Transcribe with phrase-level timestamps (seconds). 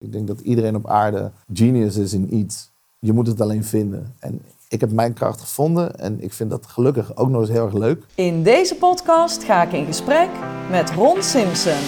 [0.00, 2.70] Ik denk dat iedereen op aarde genius is in iets.
[2.98, 4.14] Je moet het alleen vinden.
[4.18, 7.64] En ik heb mijn kracht gevonden en ik vind dat gelukkig ook nog eens heel
[7.64, 8.04] erg leuk.
[8.14, 10.28] In deze podcast ga ik in gesprek
[10.70, 11.80] met Ron Simpson.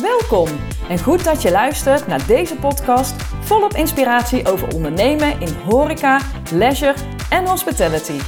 [0.00, 0.48] Welkom
[0.88, 6.20] en goed dat je luistert naar deze podcast volop inspiratie over ondernemen in horeca,
[6.52, 6.94] leisure
[7.30, 8.18] en hospitality.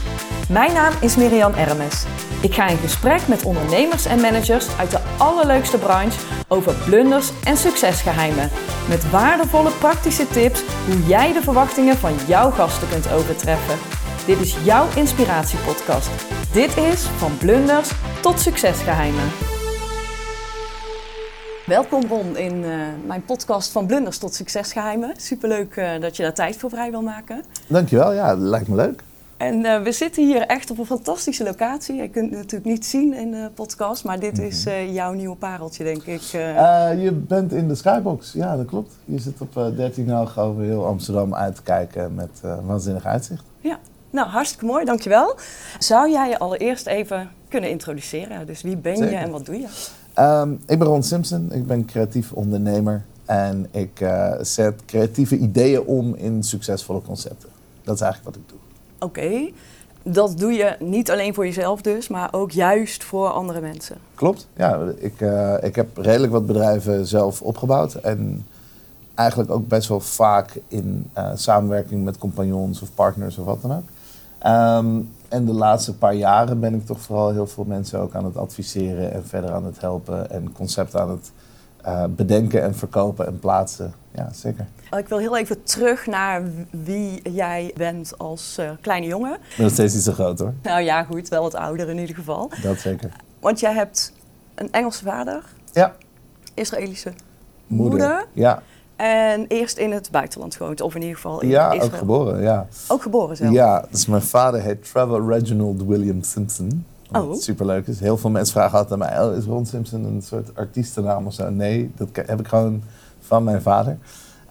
[0.49, 2.05] Mijn naam is Miriam Ermes.
[2.43, 7.57] Ik ga in gesprek met ondernemers en managers uit de allerleukste branche over blunders en
[7.57, 8.51] succesgeheimen.
[8.89, 13.79] Met waardevolle praktische tips hoe jij de verwachtingen van jouw gasten kunt overtreffen.
[14.27, 16.11] Dit is jouw inspiratiepodcast.
[16.53, 19.29] Dit is van blunders tot succesgeheimen.
[21.67, 25.15] Welkom Ron in uh, mijn podcast van blunders tot succesgeheimen.
[25.17, 27.45] Superleuk uh, dat je daar tijd voor vrij wil maken.
[27.67, 29.03] Dankjewel, ja, dat lijkt me leuk.
[29.43, 31.95] En uh, we zitten hier echt op een fantastische locatie.
[31.95, 35.37] Je kunt het natuurlijk niet zien in de podcast, maar dit is uh, jouw nieuwe
[35.37, 36.33] pareltje, denk ik.
[36.35, 37.03] Uh...
[37.03, 38.93] je bent in de Skybox, ja, dat klopt.
[39.05, 43.43] Je zit op 13 hoog over heel Amsterdam uit te kijken met waanzinnig uitzicht.
[43.61, 43.79] Ja,
[44.11, 45.37] nou hartstikke mooi, dankjewel.
[45.79, 48.47] Zou jij je allereerst even kunnen introduceren?
[48.47, 49.13] Dus wie ben Zeker.
[49.13, 49.67] je en wat doe je?
[50.23, 54.07] Um, ik ben Ron Simpson, ik ben creatief ondernemer en ik
[54.41, 57.49] zet creatieve ideeën om in succesvolle concepten.
[57.85, 58.62] Dat is eigenlijk wat ik doe.
[59.03, 59.51] Oké,
[60.03, 63.97] dat doe je niet alleen voor jezelf dus, maar ook juist voor andere mensen.
[64.15, 64.81] Klopt, ja.
[64.97, 67.95] Ik, uh, ik heb redelijk wat bedrijven zelf opgebouwd.
[67.95, 68.47] En
[69.15, 73.73] eigenlijk ook best wel vaak in uh, samenwerking met compagnons of partners of wat dan
[73.73, 73.85] ook.
[74.47, 78.25] Um, en de laatste paar jaren ben ik toch vooral heel veel mensen ook aan
[78.25, 81.33] het adviseren en verder aan het helpen en concepten aan het
[81.87, 83.95] uh, bedenken en verkopen en plaatsen.
[84.15, 84.67] Ja, zeker.
[84.97, 89.39] Ik wil heel even terug naar wie jij bent als uh, kleine jongen.
[89.59, 90.53] Nog steeds niet zo groot hoor.
[90.63, 92.51] Nou ja, goed, wel wat ouder in ieder geval.
[92.63, 93.11] Dat zeker.
[93.41, 94.13] Want jij hebt
[94.55, 95.43] een Engelse vader.
[95.73, 95.95] Ja.
[96.55, 97.13] Israëlische
[97.67, 97.91] moeder.
[97.91, 98.27] moeder.
[98.33, 98.63] Ja.
[98.97, 101.85] En eerst in het buitenland gewoond, of in ieder geval in ja, Israël.
[101.85, 102.67] ook geboren, ja.
[102.89, 103.53] Ook geboren zelf?
[103.53, 106.87] Ja, dus mijn vader heet Trevor Reginald William Simpson.
[107.13, 107.29] Oh.
[107.29, 108.01] Wat superleuk is.
[108.01, 111.35] Heel veel mensen vragen altijd aan mij, oh, is Ron Simpson een soort artiestennaam of
[111.35, 111.51] zo?
[111.51, 112.83] Nee, dat heb ik gewoon
[113.21, 113.99] van mijn vader.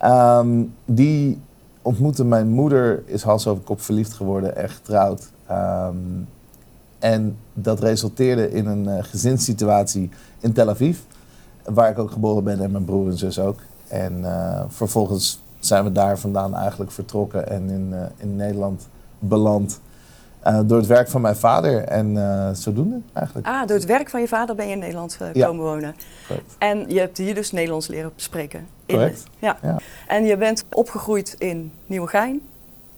[0.05, 1.39] Um, die
[1.81, 5.29] ontmoette mijn moeder, is hals over kop verliefd geworden, echt getrouwd.
[5.51, 6.27] Um,
[6.99, 10.99] en dat resulteerde in een uh, gezinssituatie in Tel Aviv,
[11.63, 13.59] waar ik ook geboren ben en mijn broer en zus ook.
[13.87, 18.87] En uh, vervolgens zijn we daar vandaan eigenlijk vertrokken en in, uh, in Nederland
[19.19, 19.79] beland.
[20.47, 23.47] Uh, door het werk van mijn vader en uh, zodoende eigenlijk.
[23.47, 25.47] Ah, door het werk van je vader ben je in Nederland uh, Ja.
[25.47, 25.95] komen wonen.
[26.27, 26.55] Correct.
[26.57, 28.67] En je hebt hier dus Nederlands leren spreken.
[28.85, 29.23] In- Correct.
[29.39, 29.57] ja.
[29.61, 29.77] Ja.
[30.07, 32.41] En je bent opgegroeid in Nieuwegein,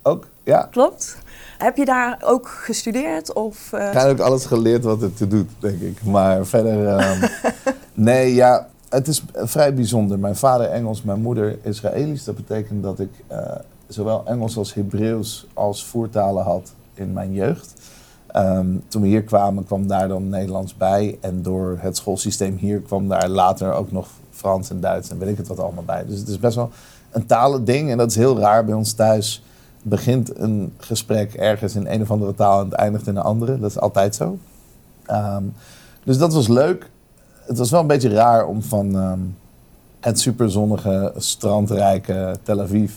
[0.01, 0.67] Ook, ja.
[0.71, 1.17] klopt?
[1.57, 3.33] Heb je daar ook gestudeerd?
[3.33, 6.03] Of, eh, Ik heb ook alles geleerd wat het te doet, denk ik.
[6.03, 7.27] Maar verder, ehm,
[7.93, 10.19] nee, ja, het is vrij bijzonder.
[10.19, 12.23] Mijn vader Engels, mijn moeder Israëlisch.
[12.23, 13.37] Dat betekent dat ik eh,
[13.87, 17.73] zowel Engels als Hebreeuws als voertalen had in mijn jeugd.
[18.27, 21.17] Ehm, toen we hier kwamen, kwam daar dan Nederlands bij.
[21.21, 25.29] En door het schoolsysteem hier kwam daar later ook nog Frans en Duits en weet
[25.29, 26.05] ik het wat allemaal bij.
[26.05, 26.69] Dus het is best wel
[27.11, 29.43] een talending en dat is heel raar bij ons thuis.
[29.81, 33.59] Begint een gesprek ergens in een of andere taal en het eindigt in een andere.
[33.59, 34.37] Dat is altijd zo.
[35.05, 35.43] Ehm,
[36.03, 36.89] dus dat was leuk.
[37.45, 39.19] Het was wel een beetje raar om van ehm,
[39.99, 42.91] het superzonnige, strandrijke Tel Aviv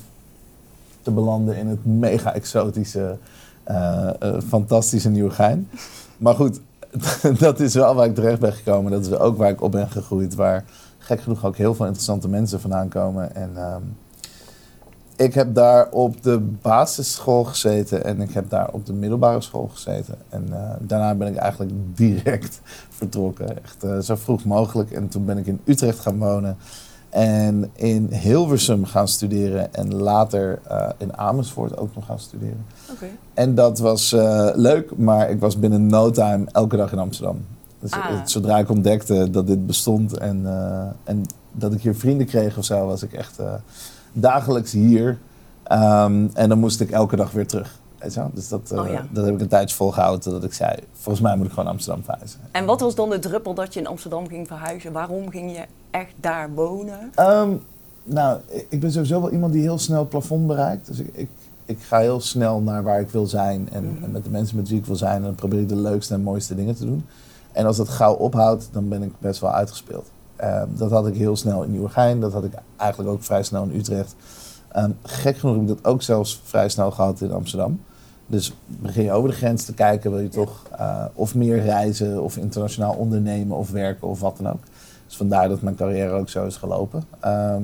[1.02, 3.16] te belanden in het mega exotische,
[4.48, 5.68] fantastische Nieuwegein.
[6.16, 6.60] Maar goed,
[7.38, 8.92] dat is wel waar ik terecht ben gekomen.
[8.92, 10.34] Dat is ook waar ik op ben gegroeid.
[10.34, 10.64] Waar
[10.98, 13.34] gek genoeg ook heel veel interessante mensen vandaan komen.
[13.34, 13.82] En ehm,
[15.16, 19.68] ik heb daar op de basisschool gezeten en ik heb daar op de middelbare school
[19.72, 20.14] gezeten.
[20.28, 23.62] En eh, daarna ben ik eigenlijk direct vertrokken.
[23.62, 24.90] Echt eh, zo vroeg mogelijk.
[24.90, 26.56] En toen ben ik in Utrecht gaan wonen.
[27.16, 29.74] En in Hilversum gaan studeren.
[29.74, 32.64] En later eh, in Amersfoort ook nog gaan studeren.
[32.90, 33.06] Oké.
[33.34, 37.44] En dat was eh, leuk, maar ik was binnen no time elke dag in Amsterdam.
[37.80, 38.24] Dus Ah.
[38.24, 42.64] zodra ik ontdekte dat dit bestond en, eh, en dat ik hier vrienden kreeg of
[42.64, 43.38] zo, was ik echt
[44.12, 45.18] dagelijks hier.
[45.62, 47.78] Ehm, en dan moest ik elke dag weer terug.
[48.06, 48.30] Weet je wel?
[48.34, 49.06] Dus dat, eh, Oh ja.
[49.10, 52.04] dat heb ik een tijdje volgehouden totdat ik zei, volgens mij moet ik gewoon Amsterdam
[52.04, 52.40] verhuizen.
[52.52, 54.92] En wat was dan de druppel dat je in Amsterdam ging verhuizen?
[54.92, 57.10] Waarom ging je echt daar wonen?
[57.14, 57.50] Ehm,
[58.04, 60.86] nou, ik- ben sowieso wel iemand die heel snel het plafond bereikt.
[60.86, 61.28] Dus ik, ik,
[61.64, 64.04] ik ga heel snel naar waar ik wil zijn en, Mhm.
[64.04, 65.16] en met de mensen met wie ik wil zijn.
[65.16, 67.04] En dan probeer ik de leukste en mooiste dingen te doen.
[67.52, 70.06] En als dat gauw ophoudt, dan ben ik best wel uitgespeeld.
[70.36, 72.20] Ehm, dat had ik heel snel in Nieuwegein.
[72.20, 74.14] Dat had ik eigenlijk ook vrij snel in Utrecht.
[74.68, 77.80] Ehm, gek genoeg heb ik dat ook zelfs vrij snel gehad in Amsterdam.
[78.26, 82.22] Dus begin je over de grens te kijken, wil je toch eh, of meer reizen
[82.22, 84.62] of internationaal ondernemen of werken of wat dan ook.
[85.06, 87.04] Dus vandaar dat mijn carrière ook zo is gelopen.
[87.20, 87.62] Ehm,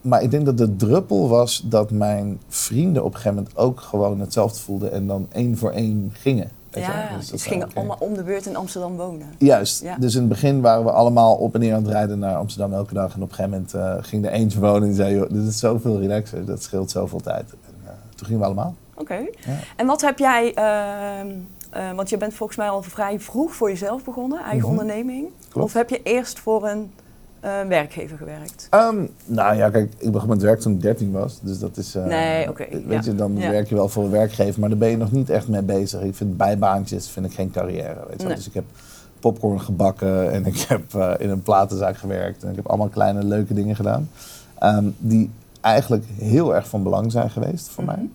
[0.00, 3.80] maar ik denk dat de druppel was dat mijn vrienden op een gegeven moment ook
[3.80, 6.50] gewoon hetzelfde voelden en dan één voor één gingen.
[6.70, 9.26] Ja, Dus gingen allemaal om de beurt in Amsterdam wonen.
[9.38, 9.82] Juist.
[9.82, 9.96] Ja.
[9.98, 12.72] Dus in het begin waren we allemaal op en neer aan het rijden naar Amsterdam
[12.72, 13.14] elke dag.
[13.14, 15.58] En op een gegeven moment eh, ging er eentje wonen en zei, joh, dit is
[15.58, 17.50] zoveel relaxer, dat scheelt zoveel tijd.
[17.50, 18.74] En, eh, toen gingen we allemaal.
[19.00, 19.14] Oké.
[19.14, 19.26] Ja.
[19.76, 21.26] En wat heb jij, ehm,
[21.70, 24.68] eh, want je bent volgens mij al vrij vroeg voor jezelf begonnen, eigen Mhm.
[24.70, 25.26] onderneming.
[25.48, 25.66] Klopt.
[25.66, 26.90] Of heb je eerst voor een
[27.40, 28.66] eh, werkgever gewerkt?
[28.70, 31.38] Ehm, nou ja, kijk, ik begon met werk toen ik 13 was.
[31.42, 31.94] Dus dat is.
[31.94, 33.10] eh, Nee, oké, Weet ja.
[33.10, 33.50] je, dan Ja.
[33.50, 36.00] werk je wel voor een werkgever, maar daar ben je nog niet echt mee bezig.
[36.02, 38.04] Ik vind bijbaantjes vind ik geen carrière.
[38.08, 38.26] Weet je.
[38.26, 38.36] Nee.
[38.36, 38.64] Dus ik heb
[39.20, 40.82] popcorn gebakken en ik heb
[41.18, 42.42] in een platenzaak gewerkt.
[42.42, 44.10] En ik heb allemaal kleine leuke dingen gedaan.
[44.58, 45.30] ehm, die
[45.60, 47.92] eigenlijk heel erg van belang zijn geweest voor Mhm.
[47.96, 48.08] mij.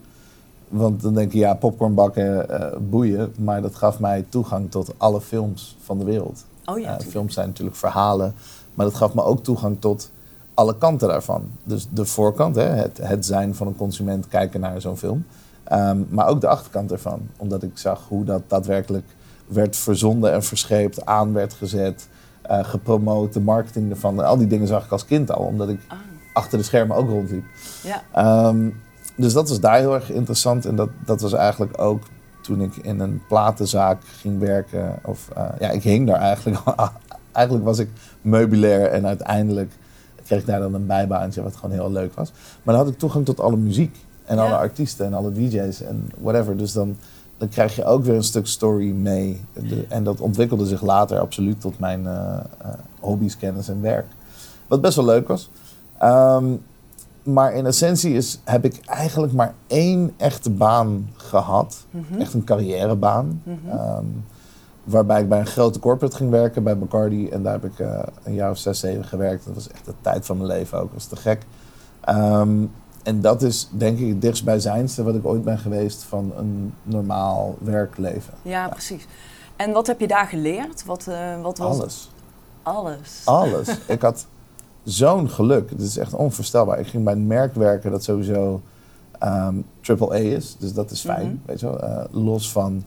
[0.78, 3.34] Want dan denk je, ja, popcorn bakken, eh, boeien.
[3.38, 6.46] Maar dat gaf mij toegang tot alle films van de wereld.
[6.66, 8.34] Oh ja, Eh, films zijn natuurlijk verhalen,
[8.74, 10.12] maar dat gaf me ook toegang tot
[10.54, 11.44] alle kanten daarvan.
[11.64, 15.26] Dus de voorkant, hè, het, het zijn van een consument, kijken naar zo'n film.
[15.64, 19.06] Ehm, maar ook de achterkant ervan, omdat ik zag hoe dat daadwerkelijk
[19.48, 22.08] werd verzonden en verscheept, aan werd gezet,
[22.42, 24.20] eh, gepromoot, de marketing ervan.
[24.20, 25.98] Al die dingen zag ik als kind al, omdat ik Ah,
[26.34, 27.46] achter de schermen ook rondliep.
[27.84, 28.02] ja.
[28.14, 28.70] Ehm,
[29.18, 30.66] dus dat was daar heel erg interessant.
[30.66, 32.04] En dat, dat was eigenlijk ook
[32.42, 35.00] toen ik in een platenzaak ging werken.
[35.04, 36.62] Of eh, ja, ik hing daar eigenlijk.
[37.32, 37.90] eigenlijk was ik
[38.22, 39.72] meubilair en uiteindelijk
[40.26, 42.32] kreeg ik daar dan een bijbaantje wat gewoon heel leuk was.
[42.64, 43.96] Maar dan had ik toegang tot alle muziek
[44.26, 44.44] en Ja.
[44.46, 46.58] alle artiesten en alle DJ's en whatever.
[46.58, 46.98] Dus dan,
[47.38, 49.42] dan krijg je ook weer een stuk story mee.
[49.54, 52.40] De- en dat ontwikkelde zich later absoluut tot mijn eh,
[53.00, 54.06] hobby's, kennis en werk.
[54.68, 55.50] Wat best wel leuk was.
[55.98, 56.46] Ehm,
[57.26, 61.86] maar in essentie is, heb ik eigenlijk maar één echte baan gehad.
[61.90, 62.22] Mhm.
[62.22, 63.42] Echt een carrièrebaan.
[63.44, 63.78] Mhm.
[63.78, 64.06] Ehm,
[64.84, 67.30] waarbij ik bij een grote corporate ging werken, bij Bacardi.
[67.30, 69.46] En daar heb ik eh, een jaar of zes, zeven gewerkt.
[69.46, 70.84] Dat was echt de tijd van mijn leven ook.
[70.84, 71.42] Dat was te gek.
[72.02, 72.66] Ehm,
[73.04, 77.56] en dat is denk ik het dichtstbijzijnste wat ik ooit ben geweest van een normaal
[77.60, 78.34] werkleven.
[78.42, 79.08] ja, precies.
[79.56, 80.86] En wat heb je daar geleerd?
[80.86, 82.10] Wat, eh, wat was Alles.
[82.64, 83.22] Alles.
[83.26, 83.68] Alles.
[83.88, 84.26] ik had
[84.86, 85.70] zo'n geluk.
[85.70, 86.80] Het is echt onvoorstelbaar.
[86.80, 88.62] Ik ging bij een merk werken dat sowieso
[89.20, 90.56] ehm triple A is.
[90.60, 91.28] Dus dat is fijn.
[91.28, 91.36] Mhm.
[91.46, 91.80] Weet je wel?
[91.80, 92.84] Eh, los van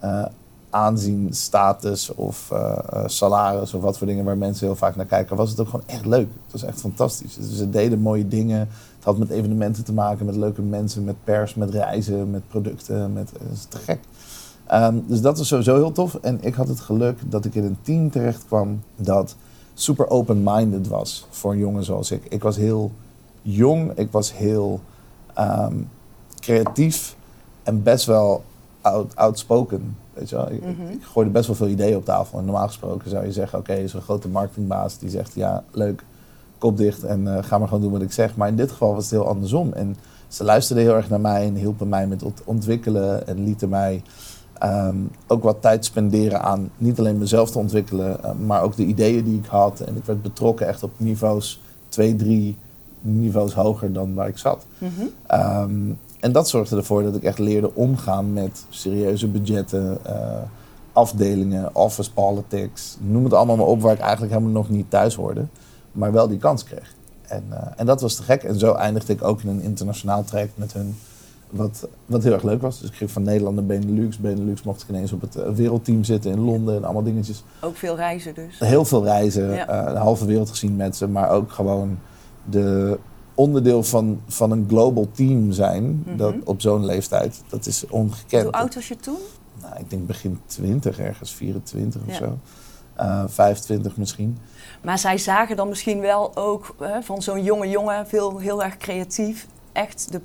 [0.00, 0.24] eh,
[0.70, 5.36] aanzien, status of eh, salaris of wat voor dingen waar mensen heel vaak naar kijken,
[5.36, 6.28] was het ook gewoon echt leuk.
[6.42, 7.34] Het was echt fantastisch.
[7.34, 8.58] Dus ze deden mooie dingen.
[8.58, 13.12] Het had met evenementen te maken, met leuke mensen, met pers, met reizen, met producten.
[13.12, 14.00] Met, het is te gek.
[14.66, 16.14] Ehm, dus dat was sowieso heel tof.
[16.14, 19.36] En ik had het geluk dat ik in een team terecht kwam dat
[19.80, 22.24] super open-minded was voor een jongen zoals ik.
[22.28, 22.92] Ik was heel
[23.42, 24.80] jong, ik was heel
[25.34, 25.76] ehm,
[26.40, 27.16] creatief
[27.62, 28.44] en best wel
[28.80, 29.96] out, outspoken.
[30.12, 30.48] Weet je wel?
[30.62, 30.90] Mhm.
[30.90, 32.38] ik gooide best wel veel ideeën op tafel.
[32.38, 36.04] En normaal gesproken zou je zeggen, oké, een grote marketingbaas die zegt, ja, leuk,
[36.58, 38.36] kop dicht en eh, ga maar gewoon doen wat ik zeg.
[38.36, 39.72] Maar in dit geval was het heel andersom.
[39.72, 39.96] En
[40.28, 44.02] ze luisterden heel erg naar mij en hielpen mij met ontwikkelen en lieten mij
[44.58, 44.96] ehm,
[45.26, 49.24] ook wat tijd spenderen aan niet alleen mezelf te ontwikkelen, eh, maar ook de ideeën
[49.24, 49.80] die ik had.
[49.80, 52.56] En ik werd betrokken echt op niveaus, twee, drie
[53.00, 54.66] niveaus hoger dan waar ik zat.
[54.78, 54.90] Mhm.
[55.26, 60.42] Ehm, en dat zorgde ervoor dat ik echt leerde omgaan met serieuze budgetten, eh,
[60.92, 62.96] afdelingen, office politics.
[63.00, 65.44] Noem het allemaal maar op waar ik eigenlijk helemaal nog niet thuis hoorde.
[65.92, 66.94] Maar wel die kans kreeg.
[67.26, 68.42] En, eh, en dat was te gek.
[68.42, 70.96] En zo eindigde ik ook in een internationaal traject met hun.
[71.50, 72.80] Wat, wat heel erg leuk was.
[72.80, 74.18] Dus ik ging van Nederland naar Benelux.
[74.18, 77.42] Benelux mocht ik ineens op het eh, wereldteam zitten in Londen en allemaal dingetjes.
[77.60, 78.58] Ook veel reizen dus.
[78.58, 79.66] Heel veel reizen, Ja.
[79.86, 81.98] eh, de halve wereld gezien met ze, maar ook gewoon
[82.50, 82.98] de
[83.34, 86.16] onderdeel van, van een global team zijn Mhm.
[86.16, 87.42] dat op zo'n leeftijd.
[87.48, 88.42] Dat is ongekend.
[88.42, 89.18] Hoe oud was je toen?
[89.62, 92.38] Nou, ik denk begin 20 ergens, 24 of zo.
[92.94, 94.38] Eh 25 misschien.
[94.82, 98.76] Maar zij zagen dan misschien wel ook hè, van zo'n jonge jongen, veel, heel erg
[98.76, 100.20] creatief, echt de,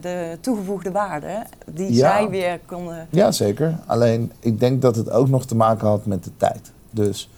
[0.00, 1.98] de toegevoegde waarde die Ja.
[2.16, 3.06] zij weer konden.
[3.10, 3.78] Ja, zeker.
[3.86, 6.72] Alleen ik denk dat het ook nog te maken had met de tijd.
[6.90, 7.30] Dus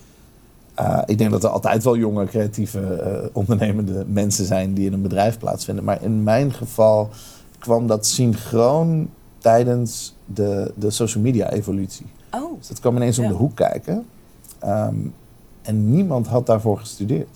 [0.75, 4.93] eh, ik denk dat er altijd wel jonge, creatieve, eh, ondernemende mensen zijn die in
[4.93, 5.85] een bedrijf plaatsvinden.
[5.85, 7.09] Maar in mijn geval
[7.59, 9.09] kwam dat synchroon
[9.39, 12.07] tijdens de, de social media evolutie.
[12.31, 14.07] Oh, Dus dat kwam ineens om de hoek kijken.
[14.59, 14.95] Ehm,
[15.63, 17.29] en niemand had daarvoor gestudeerd.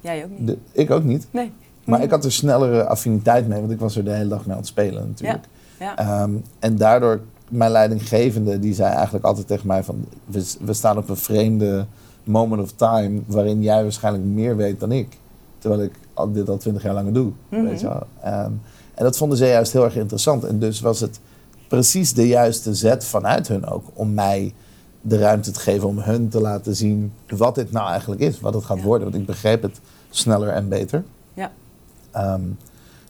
[0.00, 0.46] jij ook niet?
[0.46, 1.26] De- ik ook niet.
[1.30, 1.52] Nee.
[1.86, 4.50] Maar ik had er snellere affiniteit mee, want ik was er de hele dag mee
[4.52, 5.44] aan het spelen natuurlijk.
[5.78, 5.96] Ja.
[5.96, 10.04] Ehm, en daardoor, mijn leidinggevende, die zei eigenlijk altijd tegen mij van...
[10.24, 11.86] We, we staan op een vreemde
[12.24, 15.18] moment of time waarin jij waarschijnlijk meer weet dan ik.
[15.58, 17.62] Terwijl ik al, dit al twintig jaar langer doe, Mhm.
[17.64, 18.06] weet je wel.
[18.22, 18.50] Ehm,
[18.94, 20.44] en dat vonden ze juist heel erg interessant.
[20.44, 21.20] En dus was het
[21.68, 24.54] precies de juiste zet vanuit hun ook om mij
[25.00, 28.54] de ruimte te geven om hun te laten zien wat dit nou eigenlijk is, wat
[28.54, 28.82] het gaat Ja.
[28.84, 29.10] worden.
[29.10, 31.04] Want ik begreep het sneller en beter.
[32.16, 32.40] Ehm,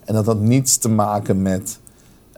[0.04, 1.78] en dat had niets te maken met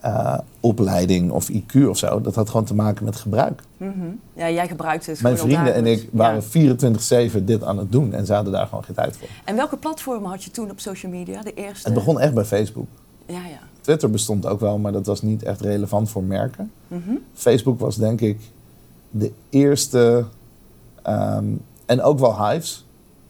[0.03, 2.21] eh, opleiding of IQ of zo.
[2.21, 3.63] Dat had gewoon te maken met gebruik.
[3.77, 3.93] Mhm.
[4.33, 6.49] Ja, jij gebruikt het Mijn gewoon al vrienden en ik waren Ja.
[6.49, 9.29] 24-7 dit aan het doen en ze hadden daar gewoon geen tijd voor.
[9.45, 11.43] En welke platformen had je toen op social media?
[11.43, 11.85] De eerste?
[11.89, 12.87] Het begon echt bij Facebook.
[13.27, 13.59] Ja, ja.
[13.81, 16.71] Twitter bestond ook wel, maar dat was niet echt relevant voor merken.
[16.89, 17.11] Mhm.
[17.35, 18.41] Facebook was denk ik
[19.11, 20.25] de eerste,
[21.03, 21.45] ehm,
[21.87, 22.87] en ook wel Hives,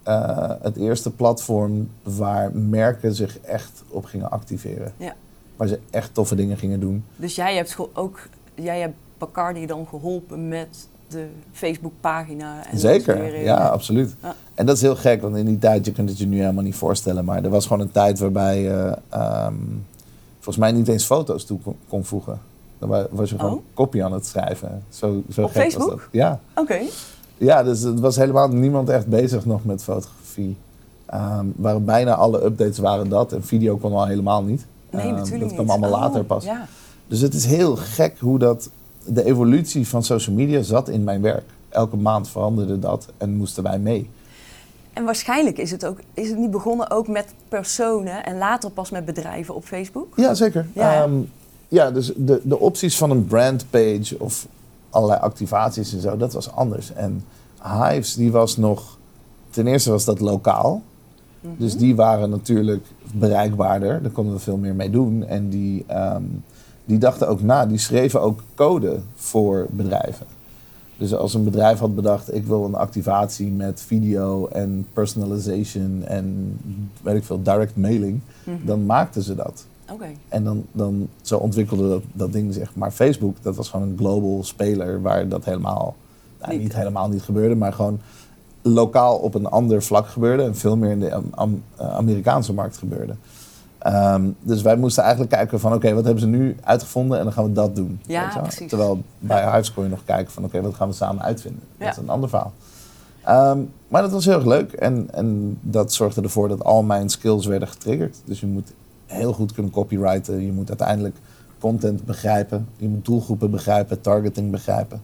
[0.08, 4.92] eh, het eerste platform waar merken zich echt op gingen activeren.
[4.96, 5.14] Ja.
[5.56, 7.04] Waar ze echt toffe dingen gingen doen.
[7.16, 12.66] Dus jij hebt ook, jij hebt Bacardi dan geholpen met de Facebookpagina.
[12.70, 14.14] En Zeker, ja, absoluut.
[14.22, 14.34] Ja.
[14.54, 16.64] En dat is heel gek, want in die tijd, je kunt het je nu helemaal
[16.64, 19.54] niet voorstellen, maar er was gewoon een tijd waarbij je ehm,
[20.34, 22.40] volgens mij niet eens foto's toe kon, kon voegen.
[22.78, 23.62] Dan wa- was je gewoon Oh.
[23.74, 24.82] kopie aan het schrijven.
[24.88, 25.88] Zo, zo Op gek was Facebook?
[25.90, 26.00] dat.
[26.12, 26.40] Ja.
[26.54, 26.78] Oké.
[27.38, 30.56] Ja, dus het was helemaal niemand echt bezig nog met fotografie.
[31.06, 34.66] Ehm waren bijna alle updates waren dat en video kon al helemaal niet.
[34.90, 35.70] Nee, Ehm, natuurlijk Dat kwam niet.
[35.70, 36.44] allemaal Oh, later pas.
[36.44, 36.66] Ja.
[37.06, 38.70] Dus het is heel gek hoe dat.
[39.04, 41.44] De evolutie van social media zat in mijn werk.
[41.68, 44.10] Elke maand veranderde dat en moesten wij mee.
[44.92, 48.90] En waarschijnlijk is het, ook, is het niet begonnen ook met personen en later pas
[48.90, 50.12] met bedrijven op Facebook?
[50.16, 50.66] Ja, zeker.
[50.72, 51.06] Ja, hè?
[51.68, 54.46] ja dus de, de opties van een brandpage of
[54.90, 56.92] allerlei activaties en zo, dat was anders.
[56.92, 57.24] En
[57.62, 58.98] Hives, die was nog.
[59.50, 60.82] Ten eerste was dat lokaal.
[61.40, 61.52] Mhm.
[61.58, 64.02] Dus die waren natuurlijk bereikbaarder.
[64.02, 65.26] Daar konden we veel meer mee doen.
[65.26, 66.22] En die, ehm,
[66.84, 67.66] die dachten ook na.
[67.66, 70.26] Die schreven ook code voor bedrijven.
[70.98, 72.34] Dus als een bedrijf had bedacht...
[72.34, 76.04] ik wil een activatie met video en personalization...
[76.04, 76.56] en
[77.02, 78.20] weet ik veel, direct mailing...
[78.44, 78.66] Mhm.
[78.66, 79.66] dan maakten ze dat.
[79.92, 80.06] Oké.
[80.28, 82.74] En dan, dan zo ontwikkelde dat, dat ding zich.
[82.74, 85.02] Maar Facebook, dat was gewoon een global speler...
[85.02, 85.94] waar dat helemaal,
[86.40, 86.62] nou, Niet.
[86.62, 87.54] niet helemaal niet gebeurde...
[87.54, 88.00] maar gewoon
[88.62, 92.76] lokaal op een ander vlak gebeurde en veel meer in de Am- eh, Amerikaanse markt
[92.76, 93.14] gebeurde.
[93.78, 97.32] Ehm, dus wij moesten eigenlijk kijken van oké, wat hebben ze nu uitgevonden en dan
[97.32, 98.00] gaan we dat doen.
[98.06, 98.68] Ja, precies.
[98.68, 101.60] Terwijl bij Hives kon je nog kijken van oké, wat gaan we samen uitvinden.
[101.76, 101.90] Dat Ja.
[101.90, 102.52] is een ander verhaal.
[103.24, 107.08] Ehm, maar dat was heel erg leuk en, en dat zorgde ervoor dat al mijn
[107.08, 108.16] skills werden getriggerd.
[108.24, 108.72] Dus je moet
[109.08, 111.16] heel goed kunnen copyrighten, je moet uiteindelijk
[111.58, 115.00] content begrijpen, je moet doelgroepen begrijpen, targeting begrijpen.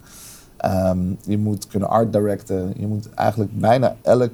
[0.57, 2.73] Ehm, je moet kunnen art directen.
[2.77, 4.33] Je moet eigenlijk bijna elk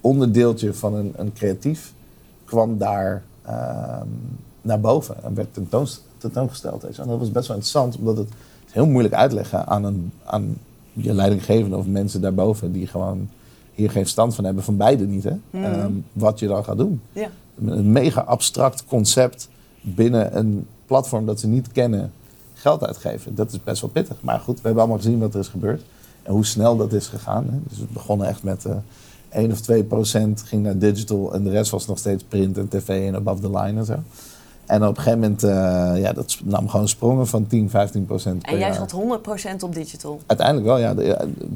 [0.00, 1.92] onderdeeltje van een, een creatief
[2.44, 4.06] kwam daar ehm,
[4.62, 6.82] naar boven en werd tentoons, tentoongesteld.
[6.82, 7.04] weet je wel.
[7.04, 8.28] En dat was best wel interessant, omdat het
[8.70, 10.56] heel moeilijk uitleggen aan, een, aan
[10.92, 13.28] je leidinggevende of mensen daarboven die gewoon
[13.74, 15.36] hier geen stand van hebben, van beide niet, hè?
[15.50, 15.64] Mhm.
[15.64, 17.00] Ehm, wat je dan gaat doen.
[17.12, 17.28] Ja.
[17.66, 19.48] Een mega abstract concept
[19.80, 22.12] binnen een platform dat ze niet kennen,
[22.54, 23.34] geld uitgeven.
[23.34, 24.16] Dat is best wel pittig.
[24.20, 25.82] Maar goed, we hebben allemaal gezien wat er is gebeurd.
[26.22, 27.44] En hoe snel dat is gegaan.
[27.50, 27.58] Hè.
[27.68, 28.76] Dus het begon echt met eh
[29.28, 31.34] 1 of 2 procent ging naar digital.
[31.34, 33.96] En de rest was nog steeds print en tv en above the line en zo.
[34.68, 38.42] En op een gegeven moment, eh, ja, dat nam gewoon sprongen van 10, 15 procent
[38.42, 40.20] per En jij zat 100% op digital.
[40.26, 40.94] Uiteindelijk wel, ja.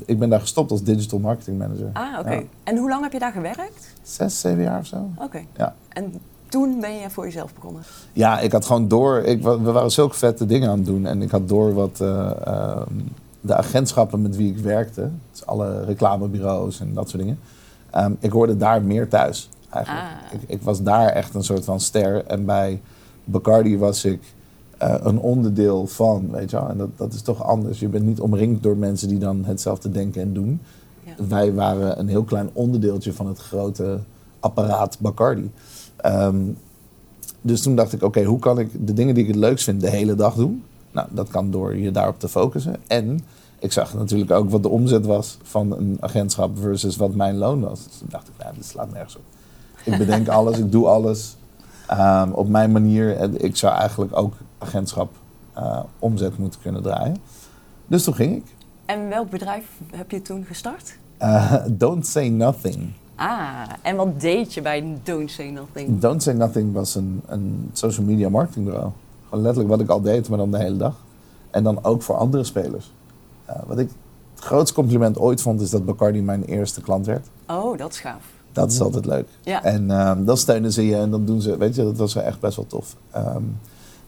[0.04, 1.90] Ik ben daar gestopt als digital marketing manager.
[1.92, 2.33] Ah, oké.
[2.33, 2.42] Ja.
[2.64, 3.95] En hoe lang heb je daar gewerkt?
[4.02, 5.11] Zes, zeven jaar of zo.
[5.19, 5.40] Oké.
[5.57, 5.75] Ja.
[5.88, 6.12] En
[6.49, 7.83] toen ben je voor jezelf begonnen?
[8.12, 9.19] Ja, ik had gewoon door.
[9.19, 11.07] Ik, we waren zulke vette dingen aan het doen.
[11.07, 12.92] En ik had door wat eh, ehm,
[13.40, 15.11] de agentschappen met wie ik werkte.
[15.31, 17.38] Dus alle reclamebureaus en dat soort dingen.
[17.90, 20.07] Ehm, ik hoorde daar meer thuis eigenlijk.
[20.07, 20.40] Ah.
[20.40, 22.26] Ik, ik was daar echt een soort van ster.
[22.26, 22.81] En bij
[23.25, 24.21] Bacardi was ik
[24.79, 26.69] eh, een onderdeel van, weet je wel.
[26.69, 27.81] En dat, dat is toch anders.
[27.81, 30.61] Je bent niet omringd door mensen die dan hetzelfde denken en doen.
[31.05, 31.26] Ja.
[31.29, 33.99] Wij waren een heel klein onderdeeltje van het grote
[34.41, 35.50] apparaat Bacardi.
[35.97, 36.37] Ehm,
[37.41, 39.81] dus toen dacht ik, oké, hoe kan ik de dingen die ik het leukst vind
[39.81, 40.62] de hele dag doen?
[40.93, 42.76] Nou, dat kan door je daarop te focussen.
[42.87, 43.21] En
[43.59, 47.61] ik zag natuurlijk ook wat de omzet was van een agentschap versus wat mijn loon
[47.61, 47.85] was.
[47.85, 49.23] Dus toen dacht ik, nou, dit slaat nergens op.
[49.85, 51.37] Ik bedenk alles, ik doe alles
[51.97, 53.17] ehm, op mijn manier.
[53.17, 55.13] En ik zou eigenlijk ook agentschap
[55.53, 57.17] eh, omzet moeten kunnen draaien.
[57.87, 58.45] Dus toen ging ik.
[58.85, 60.99] En welk bedrijf heb je toen gestart?
[61.19, 62.93] Eh, don't Say Nothing.
[63.15, 65.99] Ah, en wat deed je bij Don't Say Nothing?
[65.99, 68.91] Don't Say Nothing was een, een social media marketingbureau.
[69.29, 70.95] Gewoon letterlijk wat ik al deed, maar dan de hele dag.
[71.51, 72.93] En dan ook voor andere spelers.
[73.45, 73.89] Eh, wat ik
[74.35, 77.27] het grootste compliment ooit vond, is dat Bacardi mijn eerste klant werd.
[77.47, 78.25] Oh, dat is gaaf.
[78.52, 79.28] Dat is altijd leuk.
[79.42, 79.64] Ja.
[79.64, 82.23] En ehm, dan steunen ze je en dan doen ze, weet je, dat was wel
[82.25, 82.97] echt best wel tof.
[83.11, 83.42] Ehm,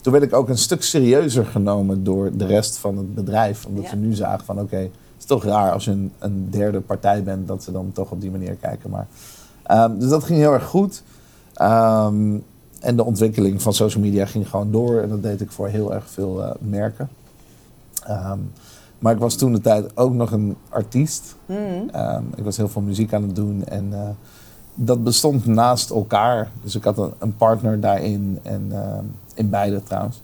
[0.01, 3.67] toen werd ik ook een stuk serieuzer genomen door de rest van het bedrijf.
[3.67, 3.89] Omdat Ja.
[3.91, 7.23] ze nu zagen van, oké, het is toch raar als je een, een derde partij
[7.23, 8.91] bent, dat ze dan toch op die manier kijken.
[8.91, 9.07] Maar,
[9.63, 11.03] ehm, dus dat ging heel erg goed.
[12.81, 15.01] En de ontwikkeling van social media ging gewoon door.
[15.01, 17.09] En dat deed ik voor heel erg veel eh, merken.
[18.99, 21.37] Maar ik was toen de tijd ook nog een artiest.
[21.93, 24.09] Ehm, ik was heel veel muziek aan het doen en eh,
[24.75, 26.51] dat bestond naast elkaar.
[26.63, 28.99] Dus ik had een, een partner daarin en eh,
[29.35, 30.21] in beide trouwens.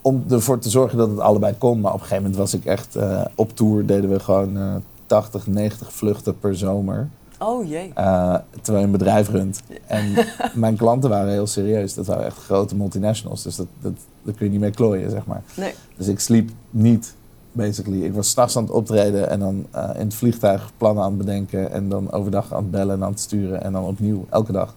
[0.00, 1.80] Om ervoor te zorgen dat het allebei kon.
[1.80, 3.86] Maar op een gegeven moment was ik echt eh, op tour.
[3.86, 4.74] Deden we gewoon eh
[5.06, 7.08] 80, 90 vluchten per zomer.
[7.38, 7.90] Oh jee.
[7.94, 9.62] eh, terwijl je een bedrijf runt.
[9.86, 10.12] En
[10.54, 11.94] mijn klanten waren heel serieus.
[11.94, 13.42] Dat waren echt grote multinationals.
[13.42, 15.42] Dus dat, dat, daar kun je niet mee klooien, zeg maar.
[15.56, 15.74] Nee.
[15.96, 17.14] Dus ik sliep niet,
[17.54, 18.04] basically.
[18.04, 21.18] Ik was s'nachts aan het optreden en dan eh, in het vliegtuig plannen aan het
[21.18, 21.72] bedenken.
[21.72, 23.62] En dan overdag aan het bellen en aan het sturen.
[23.62, 24.74] En dan opnieuw, elke dag.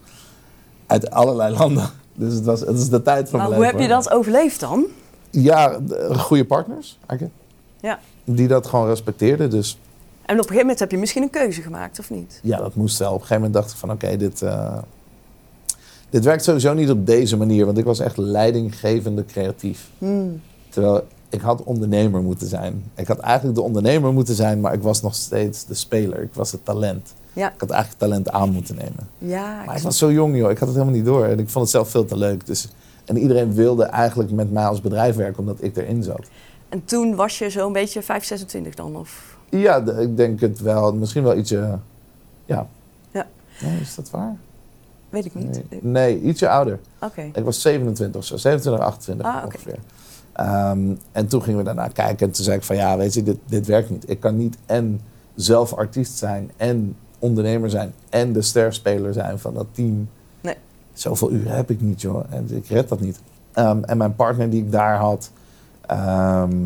[0.86, 1.90] Uit allerlei landen.
[2.14, 4.60] Dus het, was, het is de tijd van Maar mijn hoe heb je dat overleefd
[4.60, 4.84] dan?
[5.30, 7.38] Ja, de- goede partners, eigenlijk.
[7.80, 7.98] Ja.
[8.24, 9.50] Die dat gewoon respecteerden.
[9.50, 9.78] Dus
[10.22, 12.40] En op een gegeven moment heb je misschien een keuze gemaakt, of niet?
[12.42, 13.08] ja, dat moest wel.
[13.08, 14.78] Op een gegeven moment dacht ik van oké, dit, eh,
[16.10, 17.64] dit werkt sowieso niet op deze manier.
[17.66, 19.90] Want ik was echt leidinggevende creatief.
[19.98, 20.40] Hmm.
[20.68, 22.84] Terwijl ik had ondernemer moeten zijn.
[22.94, 26.22] Ik had eigenlijk de ondernemer moeten zijn, maar ik was nog steeds de speler.
[26.22, 27.14] Ik was het talent.
[27.32, 27.52] Ja.
[27.52, 29.08] Ik had eigenlijk talent aan moeten nemen.
[29.18, 30.50] Ja, Maar ik was zo jong, joh.
[30.50, 31.24] Ik had het helemaal niet door.
[31.24, 32.46] En ik vond het zelf veel te leuk.
[32.46, 32.68] Dus,
[33.04, 36.26] en iedereen wilde eigenlijk met mij als bedrijf werken, omdat ik erin zat.
[36.68, 38.96] En toen was je zo'n beetje 5, 26 dan?
[38.96, 39.36] Of?
[39.50, 40.94] Ja, ik denk het wel.
[40.94, 41.78] Misschien wel ietsje...
[42.44, 42.66] Ja.
[43.10, 43.26] Ja.
[43.60, 44.36] Nee, is dat waar?
[45.10, 45.62] Weet ik niet.
[45.70, 46.78] Nee, nee ietsje ouder.
[47.00, 47.30] Oké.
[47.34, 48.36] Ik was 27 of zo.
[48.36, 49.78] 27, 28 Ah, ongeveer.
[50.38, 52.26] Ehm, en toen gingen we daarna kijken.
[52.26, 54.10] En toen zei ik van ja, weet je, dit, dit werkt niet.
[54.10, 55.00] Ik kan niet en
[55.34, 60.08] zelf artiest zijn en ondernemer zijn en de sterspeler zijn van dat team.
[60.40, 60.54] Nee.
[60.92, 62.24] Zoveel uren heb ik niet, joh.
[62.30, 63.20] En ik red dat niet.
[63.52, 65.30] Ehm, en mijn partner die ik daar had,
[65.86, 66.56] ehm,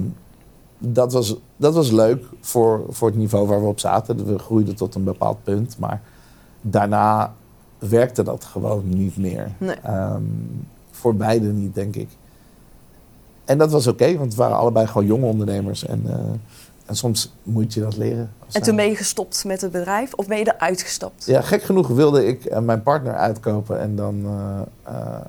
[0.78, 4.26] dat, was, dat was leuk voor, voor het niveau waar we op zaten.
[4.26, 5.78] We groeiden tot een bepaald punt.
[5.78, 6.00] Maar
[6.60, 7.34] daarna
[7.78, 9.50] werkte dat gewoon niet meer.
[9.58, 9.76] Nee.
[10.90, 12.08] Voor beide niet, denk ik.
[13.44, 15.86] En dat was oké, want we waren allebei gewoon jonge ondernemers.
[15.86, 16.14] En, eh,
[16.86, 18.32] en soms moet je dat leren.
[18.52, 21.24] En toen ben je gestopt met het bedrijf of ben je eruit gestapt?
[21.26, 24.24] ja, gek genoeg wilde ik eh, mijn partner uitkopen en dan
[24.82, 25.20] eh,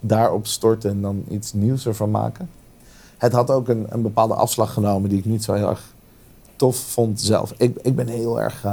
[0.00, 2.50] daarop storten en dan iets nieuws ervan maken.
[3.18, 5.92] Het had ook een, een bepaalde afslag genomen die ik niet zo heel erg
[6.56, 7.52] tof vond zelf.
[7.56, 8.66] Ik, ik ben heel erg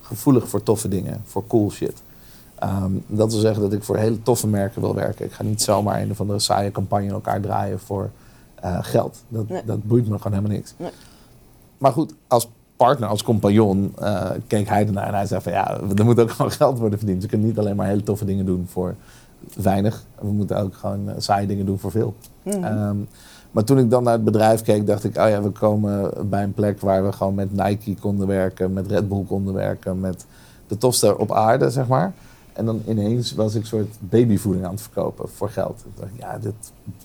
[0.00, 2.02] gevoelig voor toffe dingen, voor cool shit.
[2.58, 5.24] Ehm, dat wil zeggen dat ik voor hele toffe merken wil werken.
[5.24, 8.10] Ik ga niet zomaar een of andere saaie campagne in elkaar draaien voor
[8.54, 9.22] eh, geld.
[9.28, 9.62] Dat, Nee.
[9.64, 10.74] dat boeit me gewoon helemaal niks.
[10.76, 10.90] Nee.
[11.78, 15.80] Maar goed, als partner, als compagnon, eh, keek hij ernaar en hij zei van ja,
[15.96, 17.22] er moet ook gewoon geld worden verdiend.
[17.22, 18.94] We kunnen niet alleen maar hele toffe dingen doen voor
[19.54, 20.04] weinig.
[20.20, 22.14] We moeten ook gewoon eh, saaie dingen doen voor veel.
[22.42, 22.64] Mhm.
[22.64, 22.96] Ehm,
[23.50, 26.42] maar toen ik dan naar het bedrijf keek, dacht ik, oh ja, we komen bij
[26.42, 30.26] een plek waar we gewoon met Nike konden werken, met Red Bull konden werken, met
[30.66, 32.12] de tofste op aarde, zeg maar.
[32.56, 35.82] En dan ineens was ik een soort babyvoeding aan het verkopen voor geld.
[35.86, 36.54] Ik dacht, ja, dit,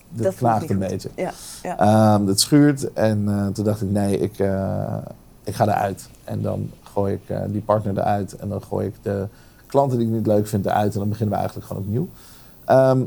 [0.09, 0.87] dit Dat niet een goed.
[0.87, 1.09] beetje.
[1.15, 1.31] Ja,
[1.63, 1.77] ja.
[1.77, 4.97] Ehm, het schuurt en eh, toen dacht ik, nee, ik, eh,
[5.43, 6.09] ik ga eruit.
[6.23, 9.27] En dan gooi ik eh, die partner eruit en dan gooi ik de
[9.65, 10.93] klanten die ik niet leuk vind eruit.
[10.93, 12.07] En dan beginnen we eigenlijk gewoon opnieuw.
[12.65, 13.01] Ehm,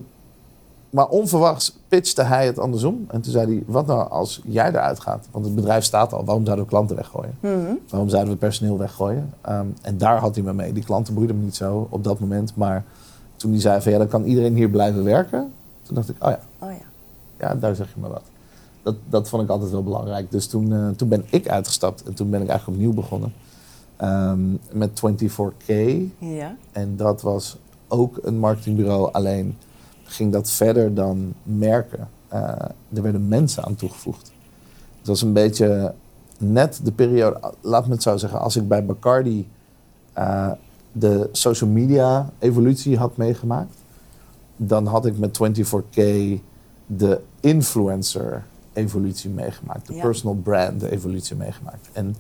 [0.91, 3.05] maar onverwachts pitchte hij het andersom.
[3.09, 5.29] En toen zei hij, wat nou als jij eruit gaat?
[5.31, 7.37] Want het bedrijf staat al, waarom zouden we klanten weggooien?
[7.41, 7.75] Mhm.
[7.91, 9.33] Waarom zouden we personeel weggooien?
[9.41, 10.73] Ehm, en daar had hij me mee.
[10.73, 12.53] Die klanten boeiden me niet zo op dat moment.
[12.57, 12.85] Maar
[13.37, 15.53] toen hij zei van, ja, dan kan iedereen hier blijven werken.
[15.83, 16.87] Toen dacht ik, oh ja, Oh ja.
[17.39, 18.23] ja, daar zeg je maar wat.
[18.83, 20.31] Dat, dat vond ik altijd wel belangrijk.
[20.31, 23.33] Dus toen, eh, toen ben ik uitgestapt en toen ben ik eigenlijk opnieuw begonnen.
[23.97, 25.73] Ehm, met 24K.
[26.19, 26.57] Ja.
[26.73, 27.57] En dat was
[27.89, 29.13] ook een marketingbureau.
[29.13, 29.57] Alleen
[30.15, 32.09] ging dat verder dan merken.
[32.29, 32.41] Eh,
[32.95, 34.33] er werden mensen aan toegevoegd.
[34.99, 35.95] Het was een beetje
[36.39, 39.49] net de periode, laat me het zo zeggen, als ik bij Bacardi
[40.13, 40.51] eh,
[40.93, 43.75] de social media evolutie had meegemaakt,
[44.57, 46.01] dan had ik met 24K
[46.87, 50.01] de influencer evolutie meegemaakt, de Ja.
[50.01, 51.89] personal brand evolutie meegemaakt.
[51.93, 52.17] En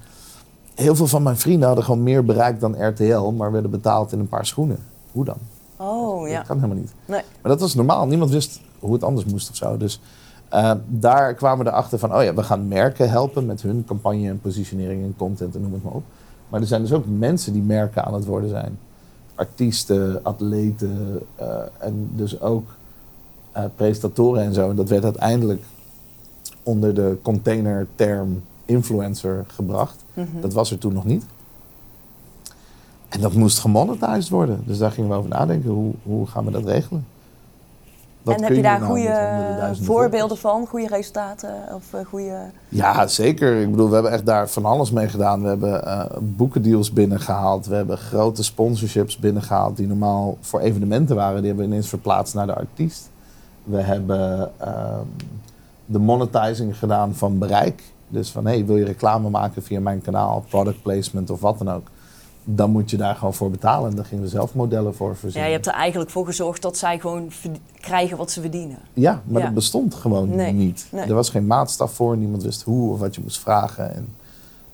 [0.74, 4.18] heel veel van mijn vrienden hadden gewoon meer bereikt dan RTL, maar werden betaald in
[4.18, 4.78] een paar schoenen.
[5.12, 5.36] Hoe dan?
[5.76, 6.36] Oh ja.
[6.36, 6.92] Dat kan helemaal niet.
[7.04, 7.22] Nee.
[7.42, 8.06] Maar dat was normaal.
[8.06, 9.76] Niemand wist hoe het anders moest of zo.
[9.76, 10.00] Dus
[10.48, 14.28] eh, daar kwamen we erachter van, oh ja, we gaan merken helpen met hun campagne
[14.28, 16.02] en positionering en content en noem het maar op.
[16.48, 18.78] Maar er zijn dus ook mensen die merken aan het worden zijn.
[19.34, 22.66] Artiesten, atleten eh, en dus ook
[23.52, 24.70] eh, presentatoren en zo.
[24.70, 25.62] En dat werd uiteindelijk
[26.62, 30.04] onder de containerterm influencer gebracht.
[30.14, 30.40] Mhm.
[30.40, 31.24] Dat was er toen nog niet.
[33.14, 34.62] En dat moest gemonetized worden.
[34.66, 35.70] Dus daar gingen we over nadenken.
[35.70, 37.06] Hoe, hoe gaan we dat regelen?
[38.22, 42.36] Wat en heb je daar nou goede voorbeelden van, goede resultaten of eh, goede...
[42.68, 43.60] Ja, zeker.
[43.60, 45.42] Ik bedoel, we hebben echt daar van alles mee gedaan.
[45.42, 47.66] We hebben eh, boekendeals binnengehaald.
[47.66, 51.36] We hebben grote sponsorships binnengehaald die normaal voor evenementen waren.
[51.36, 53.10] Die hebben we ineens verplaatst naar de artiest.
[53.64, 55.06] We hebben ehm,
[55.86, 57.82] de monetizing gedaan van bereik.
[58.08, 61.70] Dus van, hey, wil je reclame maken via mijn kanaal, product placement of wat dan
[61.70, 61.86] ook.
[62.44, 63.90] Dan moet je daar gewoon voor betalen.
[63.90, 65.48] En daar gingen we zelf modellen voor Ja, verzinnen.
[65.50, 67.30] je hebt er eigenlijk voor gezorgd dat zij gewoon
[67.80, 68.78] krijgen wat ze verdienen.
[68.92, 69.46] Ja, maar Ja.
[69.46, 70.86] dat bestond gewoon Nee, niet.
[70.92, 71.04] nee.
[71.04, 74.08] Er was geen maatstaf voor, niemand wist hoe of wat je moest vragen en,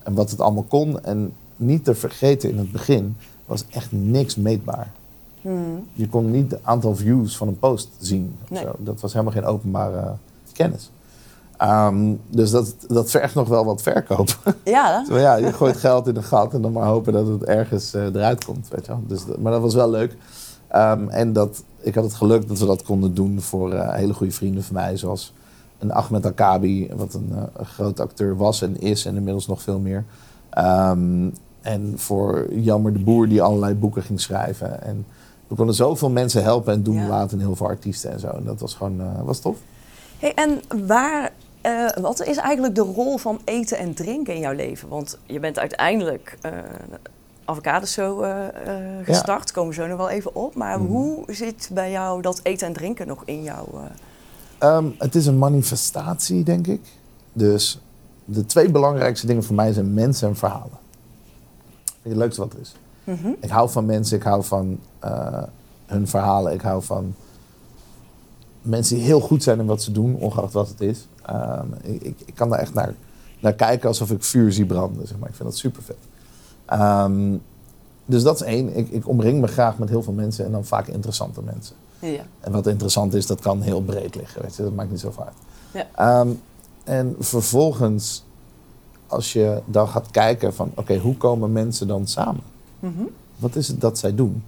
[0.03, 1.05] en wat het allemaal kon.
[1.05, 4.91] En niet te vergeten in het begin was echt niks meetbaar.
[5.41, 5.87] Hmm.
[5.93, 8.37] Je kon niet het aantal views van een post zien.
[8.49, 8.65] Nee.
[8.79, 10.13] Dat was helemaal geen openbare
[10.53, 10.91] kennis.
[11.61, 14.39] Ehm, dus dat, dat vergt nog wel wat verkoop.
[14.65, 15.19] Ja, hè?
[15.21, 18.05] Ja, je gooit geld in een gat en dan maar hopen dat het ergens eh,
[18.05, 18.69] eruit komt.
[18.69, 19.03] Weet je wel.
[19.07, 20.17] Dus, maar dat was wel leuk.
[20.69, 24.15] Ehm, en dat, ik had het geluk dat we dat konden doen voor eh, hele
[24.15, 24.97] goede vrienden van mij.
[24.97, 25.33] Zoals
[25.79, 29.79] een Ahmed Akabi, wat een, eh, groot acteur was en is en inmiddels nog veel
[29.79, 30.05] meer.
[30.51, 31.29] Ehm,
[31.61, 34.83] en voor Jammer de Boer die allerlei boeken ging schrijven.
[34.83, 35.07] En
[35.49, 37.09] we konden zoveel mensen helpen en doen Ja.
[37.09, 38.29] laten en heel veel artiesten en zo.
[38.29, 39.57] En dat was gewoon was tof.
[40.19, 44.53] Hey, en waar, eh, wat is eigenlijk de rol van eten en drinken in jouw
[44.55, 44.89] leven?
[44.89, 46.53] Want je bent uiteindelijk eh
[47.45, 50.55] Avocado Show eh, eh, gestart, komen we zo nog wel even op.
[50.55, 50.89] Maar Mhm.
[50.91, 53.69] hoe zit bij jou dat eten en drinken nog in jou?
[53.75, 53.81] eh?
[54.69, 56.81] Ehm, het is een manifestatie, denk ik.
[57.33, 57.81] Dus
[58.25, 60.79] de twee belangrijkste dingen voor mij zijn mensen en verhalen.
[61.85, 62.75] Vind ik het leukste wat er is.
[63.05, 63.29] Mhm.
[63.41, 65.43] Ik hou van mensen, ik hou van eh,
[65.87, 66.53] hun verhalen.
[66.53, 67.15] Ik hou van
[68.63, 71.09] mensen die heel goed zijn in wat ze doen, ongeacht wat het is.
[71.31, 72.95] Ehm, ik, kan daar echt naar,
[73.41, 75.07] naar kijken alsof ik vuur zie branden.
[75.07, 75.29] Zeg maar.
[75.29, 75.97] Ik vind dat super vet.
[76.65, 77.37] Ehm,
[78.05, 78.77] dus dat is één.
[78.77, 81.77] Ik, ik omring me graag met heel veel mensen en dan vaak interessante mensen.
[81.99, 82.23] Ja.
[82.41, 84.43] En wat interessant is, dat kan heel breed liggen.
[84.43, 84.63] Weet je?
[84.63, 85.37] Dat maakt niet zoveel uit.
[85.73, 85.87] Ja.
[85.95, 86.29] Ehm,
[86.85, 88.25] en vervolgens,
[89.07, 90.73] als je dan gaat kijken van...
[90.75, 92.43] oké, hoe komen mensen dan samen?
[92.79, 93.03] Mhm.
[93.37, 94.43] Wat is het dat zij doen?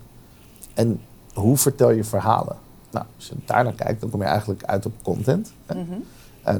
[0.74, 1.00] En
[1.34, 2.56] hoe vertel je verhalen?
[2.90, 5.52] Nou, als je daar naar kijkt, dan kom je eigenlijk uit op content.
[5.66, 5.74] hè.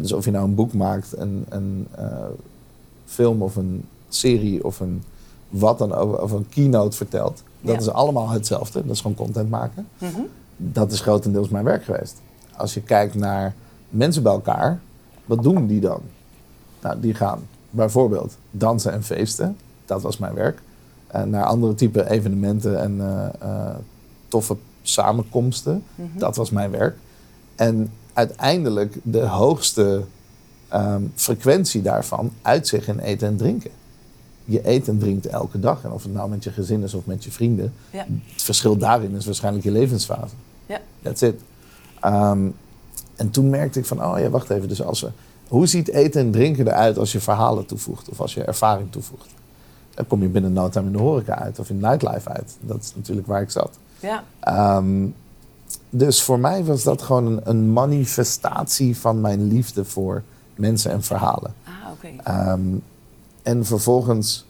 [0.01, 2.07] Dus of je nou een boek maakt, een, een eh,
[3.05, 5.03] film of een serie of een
[5.49, 7.43] wat dan ook, of een keynote vertelt.
[7.61, 7.81] Dat Ja.
[7.81, 8.83] is allemaal hetzelfde.
[8.87, 10.21] Dat is gewoon content maken Mhm.
[10.57, 12.21] dat is grotendeels mijn werk geweest.
[12.57, 13.55] Als je kijkt naar
[13.89, 14.81] mensen bij elkaar,
[15.25, 16.01] wat doen die dan?
[16.83, 17.41] Nou, die gaan
[17.71, 19.57] bijvoorbeeld dansen en feesten.
[19.85, 20.63] Dat was mijn werk.
[21.27, 23.75] Naar andere type evenementen en eh, eh,
[24.29, 25.83] toffe samenkomsten.
[25.95, 26.19] Mhm.
[26.19, 26.97] Dat was mijn werk.
[27.55, 30.03] En uiteindelijk de hoogste
[30.69, 33.71] ehm, frequentie daarvan uit zich in eten en drinken.
[34.45, 35.85] Je eet en drinkt elke dag.
[35.85, 37.73] En of het nou met je gezin is of met je vrienden.
[37.91, 38.07] Ja.
[38.33, 40.35] Het verschil daarin is waarschijnlijk je levensfase.
[40.67, 40.81] Ja.
[41.03, 41.41] That's it.
[42.01, 42.49] Ehm,
[43.17, 44.69] en toen merkte ik van, oh ja, wacht even.
[44.69, 45.11] Dus als we,
[45.49, 48.09] hoe ziet eten en drinken eruit als je verhalen toevoegt?
[48.09, 49.29] Of als je ervaring toevoegt?
[49.95, 52.57] Dan kom je binnen no time in de horeca uit of in nightlife uit.
[52.61, 53.79] Dat is natuurlijk waar ik zat.
[54.01, 54.25] Ja.
[54.41, 55.07] Ehm,
[55.95, 60.23] dus voor mij was dat gewoon een, een manifestatie van mijn liefde voor
[60.55, 61.55] mensen en verhalen.
[61.65, 62.23] Ah, oké.
[62.23, 62.61] Ehm,
[63.43, 64.47] en vervolgens,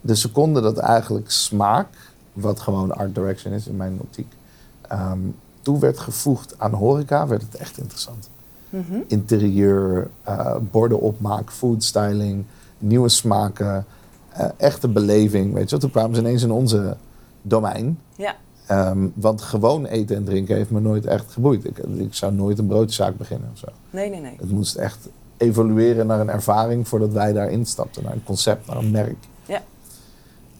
[0.00, 1.88] de seconde dat eigenlijk smaak,
[2.32, 4.32] wat gewoon art direction is in mijn optiek,
[4.80, 5.18] ehm,
[5.62, 8.30] toe werd gevoegd aan horeca, werd het echt interessant.
[8.68, 8.98] Mhm.
[9.06, 12.44] Interieur, eh, borden opmaak, foodstyling,
[12.78, 13.86] nieuwe smaken,
[14.28, 15.52] eh, echte beleving.
[15.52, 15.78] Weet je, wel.
[15.78, 16.96] toen kwamen ze ineens in onze
[17.42, 17.98] domein.
[18.16, 18.34] Ja.
[18.66, 21.64] Ehm, want gewoon eten en drinken heeft me nooit echt geboeid.
[21.64, 23.66] Ik, ik zou nooit een broodzaak beginnen of zo.
[23.90, 24.36] Nee, nee, nee.
[24.40, 28.02] Het moest echt evolueren naar een ervaring voordat wij daarin stapten.
[28.02, 29.16] Naar een concept, naar een merk.
[29.46, 29.62] Ja.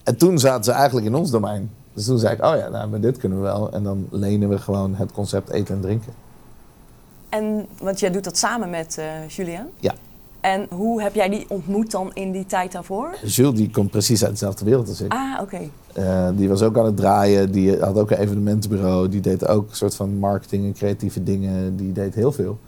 [0.02, 1.70] En toen zaten ze eigenlijk in ons domein.
[1.92, 3.72] Dus toen zei ik, oh ja, nou, maar dit kunnen we wel.
[3.72, 6.12] En dan lenen we gewoon het concept eten en drinken.
[7.28, 9.66] En, want jij doet dat samen met eh Julien?
[9.80, 9.94] Ja.
[10.46, 13.16] En hoe heb jij die ontmoet dan in die tijd daarvoor?
[13.24, 15.12] Jules die komt precies uit dezelfde wereld als ik.
[15.12, 15.58] Ah, oké.
[15.92, 17.50] Eh, die was ook aan het draaien.
[17.50, 19.08] Die had ook een evenementenbureau.
[19.08, 21.76] Die deed ook een soort van marketing en creatieve dingen.
[21.76, 22.58] Die deed heel veel.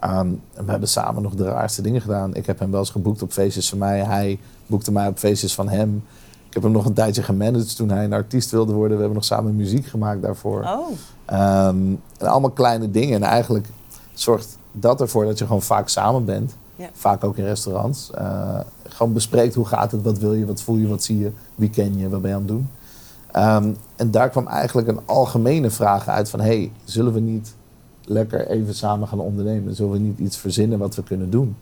[0.00, 2.34] En we hebben samen nog de raarste dingen gedaan.
[2.34, 4.00] Ik heb hem wel eens geboekt op feestjes van mij.
[4.00, 6.02] Hij boekte mij op feestjes van hem.
[6.48, 8.96] Ik heb hem nog een tijdje gemanaged toen hij een artiest wilde worden.
[8.96, 10.62] We hebben nog samen muziek gemaakt daarvoor.
[10.62, 10.88] Oh,
[11.24, 11.76] Ehm,
[12.18, 13.14] en allemaal kleine dingen.
[13.14, 13.66] En eigenlijk
[14.12, 16.54] zorgt dat ervoor dat je gewoon vaak samen bent.
[16.76, 16.88] Ja.
[16.92, 18.10] Vaak ook in restaurants.
[18.10, 21.32] Eh, gewoon bespreekt hoe gaat het, wat wil je, wat voel je, wat zie je,
[21.54, 22.68] wie ken je, wat ben je aan het doen.
[23.30, 26.40] Ehm, en daar kwam eigenlijk een algemene vraag uit van...
[26.40, 27.54] hey, zullen we niet
[28.04, 29.74] lekker even samen gaan ondernemen?
[29.74, 31.56] Zullen we niet iets verzinnen wat we kunnen doen?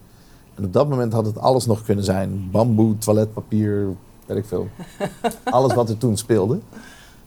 [0.55, 2.49] En op dat moment had het alles nog kunnen zijn.
[2.51, 3.87] Bamboe, toiletpapier,
[4.27, 4.69] weet ik veel.
[5.45, 6.59] alles wat er toen speelde.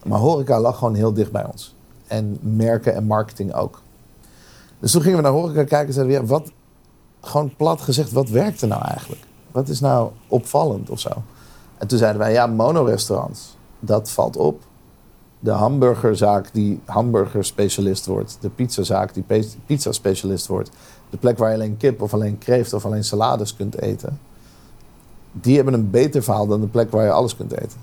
[0.04, 1.74] Maar horeca lag gewoon heel dicht bij ons.
[2.06, 3.82] En merken en marketing ook.
[4.78, 6.52] Dus toen gingen we naar horeca kijken en zeiden we, ja, wat,
[7.28, 9.20] gewoon plat gezegd, wat werkt er nou eigenlijk?
[9.52, 11.10] Wat is nou opvallend of zo?
[11.78, 14.62] En toen zeiden wij, ja, monorestaurants, dat valt op.
[15.38, 18.38] De hamburgerzaak die hamburgerspecialist wordt.
[18.40, 20.70] De pizzazaak die pe- pizzaspecialist wordt.
[21.10, 24.20] De plek waar je alleen kip of alleen kreeft of alleen salades kunt eten.
[25.32, 27.80] Die hebben een beter verhaal dan de plek waar je alles kunt eten.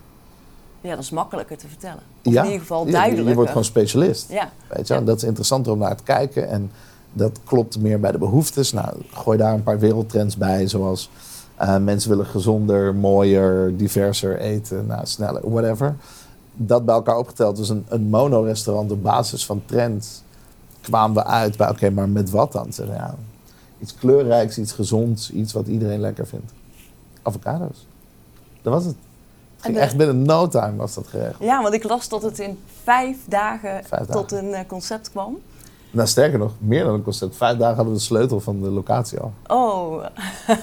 [0.81, 2.01] Ja, dat is makkelijker te vertellen.
[2.23, 4.29] Of ja, in ieder geval je- je, wordt gewoon specialist.
[4.31, 4.99] Ja, Weet je, Ja.
[4.99, 5.07] wel?
[5.07, 6.71] dat is interessanter om naar te kijken en
[7.13, 8.71] dat klopt meer bij de behoeftes.
[8.73, 11.09] Nou, gooi daar een paar wereldtrends bij, zoals
[11.55, 15.95] eh, mensen willen gezonder, mooier, diverser eten, nou, sneller, whatever.
[16.55, 20.21] Dat bij elkaar opgeteld, dus een, een mono-restaurant op basis van trends,
[20.81, 22.73] kwamen we uit bij, oké, maar met wat dan?
[22.73, 23.15] Zeiden, ja,
[23.79, 26.51] iets kleurrijks, iets gezonds, iets wat iedereen lekker vindt.
[27.21, 27.87] Avocado's.
[28.61, 28.95] Dat was het.
[29.57, 31.43] Ging de- echt binnen no time was dat geregeld.
[31.43, 35.37] ja, want ik las dat het in vijf dagen, Vijf tot een eh, concept kwam.
[35.93, 37.35] Nou, sterker nog, meer dan een concept.
[37.35, 39.33] Vijf dagen hadden we de sleutel van de locatie al.
[39.47, 40.03] Oh,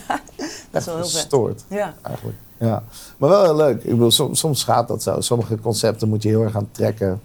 [0.70, 1.12] dat is wel heel vet.
[1.20, 2.36] gestoord, Ja, eigenlijk.
[2.58, 2.82] Ja.
[3.16, 3.82] Maar wel heel leuk.
[3.84, 5.20] Ik bedoel, soms, soms gaat dat zo.
[5.20, 7.20] Sommige concepten moet je heel erg gaan trekken.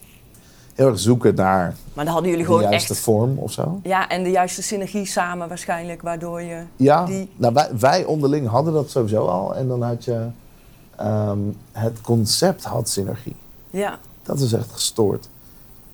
[0.74, 3.02] Heel erg zoeken naar maar dan hadden jullie de gewoon juiste echt...
[3.02, 3.80] vorm of zo.
[3.84, 6.62] Ja, en de juiste synergie samen waarschijnlijk, waardoor je...
[6.76, 9.56] Ja, Die- nou, wij, wij onderling hadden dat sowieso al.
[9.56, 10.26] En dan had je...
[10.96, 11.40] ehm,
[11.72, 13.36] het concept had synergie.
[13.70, 15.30] Ja, Dat is echt gestoord.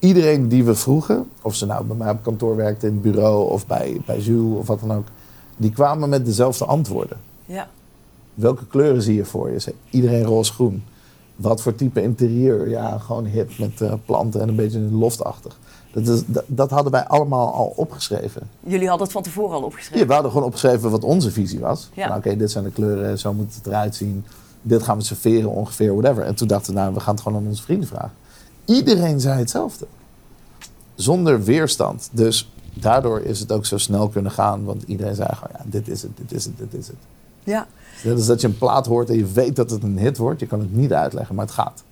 [0.02, 3.50] Iedereen die we vroegen, of ze nou bij mij op kantoor werkte in het bureau
[3.50, 5.08] of bij, bij Jules of wat dan ook,
[5.58, 7.18] die kwamen met dezelfde antwoorden.
[7.46, 7.68] ja,
[8.34, 9.60] Welke kleuren zie je voor je?
[9.60, 10.84] Zei Iedereen roze-groen.
[11.36, 12.70] Wat voor type interieur?
[12.70, 15.60] Ja, gewoon hip met eh, planten en een beetje loftachtig.
[15.94, 18.50] Dat, is, dat, dat hadden wij allemaal al opgeschreven.
[18.60, 20.00] jullie hadden het van tevoren al opgeschreven.
[20.00, 21.90] Ja, we hadden gewoon opgeschreven wat onze visie was.
[21.94, 22.16] Ja.
[22.18, 24.26] Oké, dit zijn de kleuren, zo moet het eruit zien.
[24.62, 26.24] Dit gaan we serveren ongeveer, whatever.
[26.24, 28.12] En toen dachten we, nou, we gaan het gewoon aan onze vrienden vragen.
[28.76, 29.86] Iedereen zei hetzelfde.
[30.96, 32.10] Zonder weerstand.
[32.12, 34.64] Dus daardoor is het ook zo snel kunnen gaan.
[34.64, 36.96] Want iedereen zei gewoon, ja, dit is het, dit is het, dit is het.
[37.44, 37.68] Ja.
[38.04, 40.40] Dat is dat je een plaat hoort en je weet dat het een hit wordt.
[40.40, 41.84] Je kan het niet uitleggen, maar het gaat.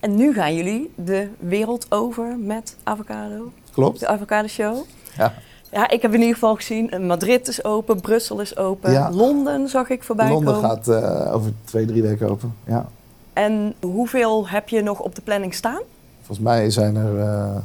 [0.00, 3.52] En nu gaan jullie de wereld over met avocado.
[3.72, 4.00] Klopt?
[4.00, 4.76] De avocado show.
[5.16, 5.34] Ja.
[5.72, 9.10] Ja, ik heb in ieder geval gezien, eh, Madrid is open, Brussel is open, Ja.
[9.10, 10.70] Londen zag ik voorbij Londen komen.
[10.70, 12.54] gaat eh, over twee, drie weken open.
[12.66, 12.88] Ja.
[13.32, 15.80] En hoeveel heb je nog op de planning staan?
[16.22, 17.56] Volgens mij zijn er eh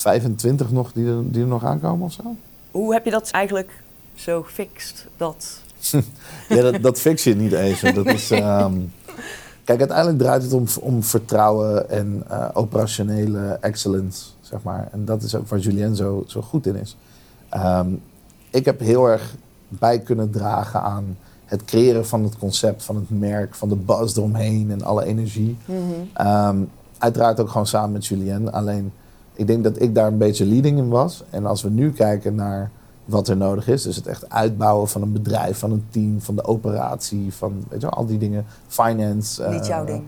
[0.00, 2.36] 25 nog die er, die er nog aankomen of zo.
[2.70, 3.82] Hoe heb je dat eigenlijk
[4.14, 5.06] zo gefixt?
[5.16, 5.60] Dat...
[6.48, 7.80] Ja, dat, dat fix je niet eens.
[7.80, 8.74] Dat is, ehm,
[9.64, 14.88] kijk, uiteindelijk draait het om, om vertrouwen en eh, operationele excellence, zeg maar.
[14.92, 16.96] En dat is ook waar Julien zo, zo goed in is.
[17.48, 17.88] Ehm,
[18.50, 19.34] ik heb heel erg
[19.68, 24.16] bij kunnen dragen aan het creëren van het concept, van het merk, van de buzz
[24.16, 25.56] eromheen en alle energie.
[26.12, 26.56] Ehm,
[26.98, 28.52] uiteraard ook gewoon samen met Julien.
[28.52, 28.92] Alleen,
[29.32, 31.24] ik denk dat ik daar een beetje leading in was.
[31.30, 32.70] En als we nu kijken naar
[33.04, 36.34] wat er nodig is, dus het echt uitbouwen van een bedrijf, van een team, van
[36.34, 39.48] de operatie, van weet je wel, al die dingen, finance.
[39.48, 40.02] Niet eh, jouw ding.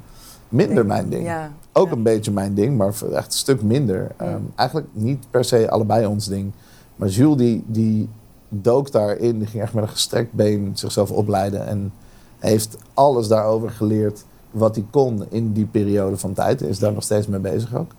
[0.48, 1.24] Minder mijn ding.
[1.24, 1.50] Ja.
[1.72, 1.92] Ook ja.
[1.92, 4.00] een beetje mijn ding, maar echt een stuk minder.
[4.00, 4.26] Mm.
[4.26, 6.52] Ehm, eigenlijk niet per se allebei ons ding.
[6.96, 8.08] Maar Jules die, die
[8.50, 11.66] dook daarin, die ging echt met een gestrekt been zichzelf opleiden.
[11.66, 11.92] En
[12.38, 16.62] heeft alles daarover geleerd wat hij kon in die periode van tijd.
[16.62, 17.92] Is daar nog steeds mee bezig ook.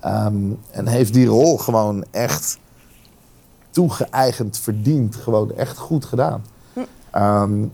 [0.00, 2.58] Ehm, en heeft die rol gewoon echt
[3.70, 5.16] toegeëigend, verdiend.
[5.16, 6.44] Gewoon echt goed gedaan.
[6.72, 6.80] Hm.
[7.10, 7.64] Ehm,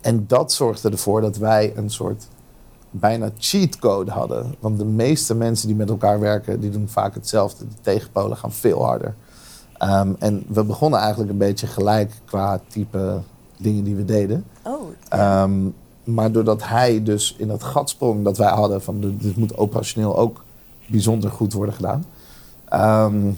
[0.00, 2.26] en dat zorgde ervoor dat wij een soort
[2.90, 4.54] bijna cheatcode hadden.
[4.60, 7.68] Want de meeste mensen die met elkaar werken, die doen vaak hetzelfde.
[7.68, 9.14] De tegenpolen gaan veel harder.
[9.84, 13.20] Ehm, en we begonnen eigenlijk een beetje gelijk qua type
[13.56, 14.44] dingen die we deden.
[14.62, 15.52] Oh, Ehm,
[16.04, 20.18] maar doordat hij dus in dat gat sprong dat wij hadden, van dit moet operationeel
[20.18, 20.44] ook
[20.86, 22.04] bijzonder goed worden gedaan,
[22.64, 23.32] ehm,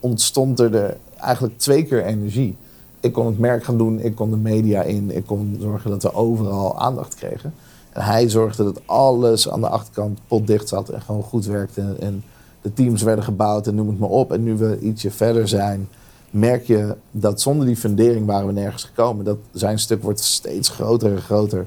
[0.00, 2.56] ontstond er de, eigenlijk twee keer energie.
[3.00, 6.02] Ik kon het merk gaan doen, ik kon de media in, ik kon zorgen dat
[6.02, 7.54] we overal aandacht kregen.
[7.92, 11.96] En hij zorgde dat alles aan de achterkant potdicht zat en gewoon goed werkte.
[12.00, 12.24] En
[12.66, 14.32] de teams werden gebouwd en noem het maar op.
[14.32, 15.88] En nu we ietsje verder zijn,
[16.30, 19.24] merk je dat zonder die fundering waren we nergens gekomen.
[19.24, 21.66] Dat zijn stuk wordt steeds groter en groter.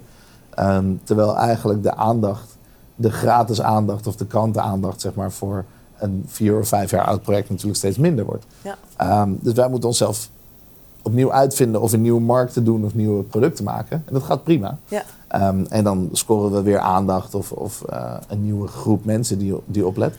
[0.49, 2.57] Ehm, terwijl eigenlijk de aandacht,
[2.95, 5.65] de gratis aandacht of de krantenaandacht, zeg maar, voor
[5.97, 8.45] een vier of vijf jaar oud project natuurlijk steeds minder wordt.
[8.61, 8.77] Ja.
[8.95, 10.29] Ehm, dus wij moeten onszelf
[11.01, 14.03] opnieuw uitvinden of een nieuwe markt te doen of nieuwe producten maken.
[14.05, 14.77] En dat gaat prima.
[14.87, 15.03] ja.
[15.27, 19.55] Ehm, en dan scoren we weer aandacht of, of eh, een nieuwe groep mensen die,
[19.65, 20.15] die oplet.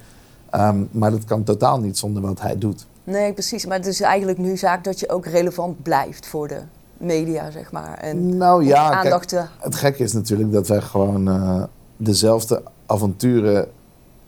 [0.51, 2.87] Ehm, maar dat kan totaal niet zonder wat hij doet.
[3.05, 3.67] Nee, precies.
[3.67, 6.61] Maar het is eigenlijk nu zaak dat je ook relevant blijft voor de
[6.97, 7.99] media, zeg maar.
[7.99, 9.45] En nou ja, kijk, aandacht te...
[9.59, 11.63] het gekke is natuurlijk dat wij gewoon eh,
[11.97, 13.69] dezelfde avonturen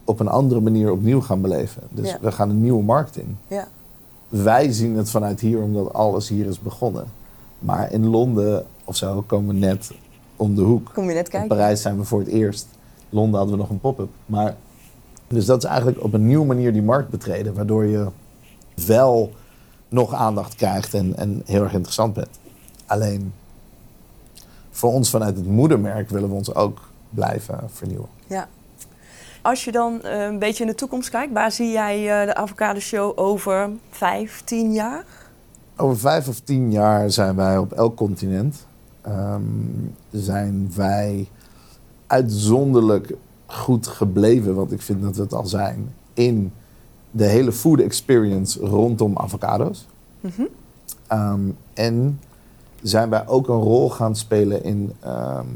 [0.05, 1.83] op een andere manier opnieuw gaan beleven.
[1.91, 2.19] Dus Ja.
[2.21, 3.39] we gaan een nieuwe markt in.
[3.47, 3.69] Ja.
[4.29, 7.05] Wij zien het vanuit hier omdat alles hier is begonnen.
[7.59, 9.91] Maar in Londen of zo komen we net
[10.37, 10.91] om de hoek.
[10.95, 11.49] Kom je net In kijken?
[11.49, 12.67] Parijs zijn we voor het eerst.
[13.09, 14.09] Londen hadden we nog een pop-up.
[14.27, 14.57] Maar,
[15.33, 17.55] dus dat is eigenlijk op een nieuwe manier die markt betreden.
[17.55, 18.07] Waardoor je
[18.87, 19.33] wel
[19.88, 22.38] nog aandacht krijgt en, en heel erg interessant bent.
[22.87, 23.33] Alleen
[24.71, 28.09] voor ons vanuit het moedermerk willen we ons ook blijven vernieuwen.
[28.27, 28.49] Ja.
[29.42, 32.35] Als je dan eh, een beetje in de toekomst kijkt, waar zie jij eh, de
[32.35, 35.05] Avocado Show over vijf, tien jaar?
[35.77, 38.66] Over vijf of tien jaar zijn wij op elk continent.
[39.01, 39.42] Ehm,
[40.11, 41.29] zijn wij
[42.07, 43.14] uitzonderlijk
[43.53, 46.53] goed gebleven, want ik vind dat we het al zijn, in
[47.11, 49.87] de hele food experience rondom avocado's.
[50.21, 50.43] Mhm.
[51.07, 51.41] Ehm,
[51.75, 52.21] en
[52.83, 55.47] zijn wij ook een rol gaan spelen in ehm,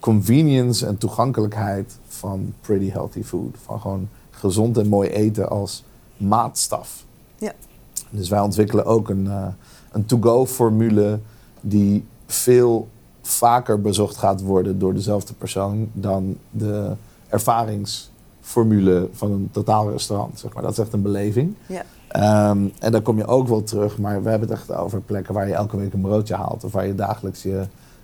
[0.00, 3.56] convenience en toegankelijkheid van pretty healthy food.
[3.64, 5.84] Van gewoon gezond en mooi eten als
[6.16, 7.04] maatstaf.
[7.38, 7.52] Ja.
[8.10, 9.46] Dus wij ontwikkelen ook een, eh,
[9.92, 11.18] een to-go formule
[11.60, 12.88] die veel
[13.22, 16.92] vaker bezocht gaat worden door dezelfde persoon dan de
[17.28, 20.38] ervaringsformule van een totaal restaurant.
[20.38, 20.62] Zeg maar.
[20.62, 21.54] Dat is echt een beleving.
[21.66, 21.82] Ja.
[22.08, 25.34] Ehm, en daar kom je ook wel terug, maar we hebben het echt over plekken
[25.34, 26.64] waar je elke week een broodje haalt.
[26.64, 27.62] Of waar je dagelijks je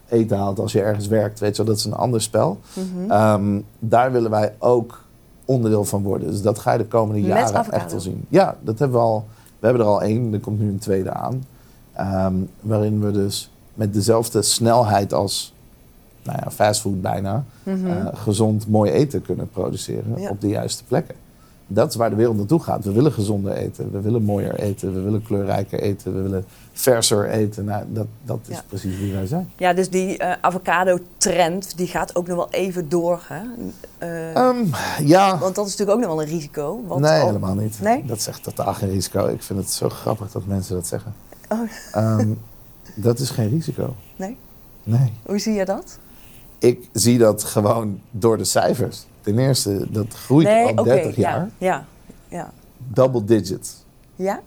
[0.08, 1.40] eten haalt als je ergens werkt.
[1.40, 2.58] Weet je, wel, dat is een ander spel.
[2.72, 3.10] Mhm.
[3.10, 5.04] Ehm, daar willen wij ook
[5.44, 6.30] onderdeel van worden.
[6.30, 8.24] Dus dat ga je de komende Met jaren echt wel zien.
[8.28, 9.24] Ja, dat hebben we al.
[9.58, 11.44] We hebben er al één, er komt nu een tweede aan.
[11.92, 15.54] Ehm, waarin we dus met dezelfde snelheid als
[16.22, 17.44] nou ja, fastfood bijna...
[17.62, 17.86] Mhm.
[17.86, 20.30] eh, gezond mooi eten kunnen produceren Ja.
[20.30, 21.14] op de juiste plekken.
[21.66, 22.84] Dat is waar de wereld naartoe gaat.
[22.84, 27.28] We willen gezonder eten, we willen mooier eten, we willen kleurrijker eten, we willen verser
[27.30, 27.64] eten.
[27.64, 28.62] Nou, dat, dat is Ja.
[28.68, 29.50] precies wie wij zijn.
[29.56, 33.20] Ja, dus die eh, avocado-trend, die gaat ook nog wel even door.
[33.28, 33.42] Hè?
[33.98, 34.64] Eh, Ehm,
[35.04, 36.80] ja, Want dat is natuurlijk ook nog wel een risico.
[36.86, 37.78] Want nee, al- helemaal niet.
[37.80, 38.04] Nee?
[38.06, 39.26] Dat is echt totaal geen risico.
[39.26, 41.14] Ik vind het zo grappig dat mensen dat zeggen.
[41.48, 41.58] Oh,
[41.92, 42.28] Ehm,
[42.94, 43.94] dat is geen risico.
[44.16, 44.36] nee?
[44.84, 45.12] Nee.
[45.26, 45.98] Hoe zie je dat?
[46.62, 49.06] Ik zie dat gewoon door de cijfers.
[49.20, 51.50] Ten eerste, dat groeit nee, al oké, 30 ja, jaar.
[51.58, 51.84] Ja,
[52.28, 52.52] ja.
[52.88, 53.84] Double digits.
[54.16, 54.40] Ja?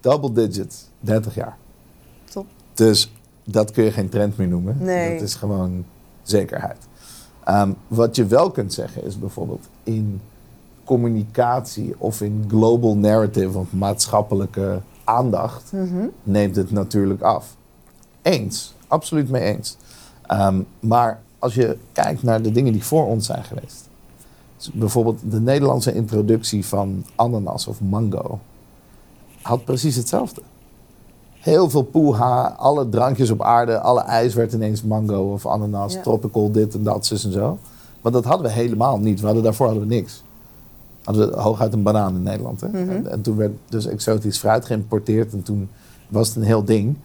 [0.00, 0.88] Double digits.
[1.00, 1.56] 30 jaar.
[2.24, 2.46] Top.
[2.74, 3.12] Dus
[3.44, 4.76] dat kun je geen trend meer noemen.
[4.80, 5.12] Nee.
[5.12, 5.84] Dat is gewoon
[6.22, 6.78] zekerheid.
[7.44, 10.20] Ehm, wat je wel kunt zeggen is bijvoorbeeld in
[10.84, 16.06] communicatie of in global narrative of maatschappelijke aandacht Mhm.
[16.22, 17.56] neemt het natuurlijk af.
[18.22, 19.76] Eens, absoluut mee eens.
[20.26, 23.88] Ehm, maar als je kijkt naar de dingen die voor ons zijn geweest.
[24.56, 28.38] Dus bijvoorbeeld de Nederlandse introductie van ananas of mango.
[29.42, 30.40] Had precies hetzelfde.
[31.32, 36.00] Heel veel poeha, alle drankjes op aarde, alle ijs werd ineens mango of ananas, Ja.
[36.02, 37.58] tropical, dit en dat, zus en zo.
[38.00, 39.20] Want dat hadden we helemaal niet.
[39.20, 40.22] We hadden, daarvoor hadden we niks.
[41.04, 42.60] Hadden we hooguit een banaan in Nederland.
[42.60, 42.68] Hè?
[42.68, 42.78] Mhm.
[42.90, 45.68] en, en toen werd dus exotisch fruit geïmporteerd en toen
[46.08, 46.96] was het een heel ding.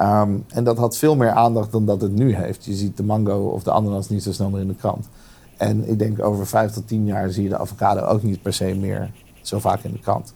[0.00, 2.64] Ehm, en dat had veel meer aandacht dan dat het nu heeft.
[2.64, 5.08] Je ziet de mango of de ananas niet zo snel meer in de krant.
[5.56, 8.52] En ik denk over vijf tot tien jaar zie je de avocado ook niet per
[8.52, 9.10] se meer
[9.42, 10.32] zo vaak in de krant.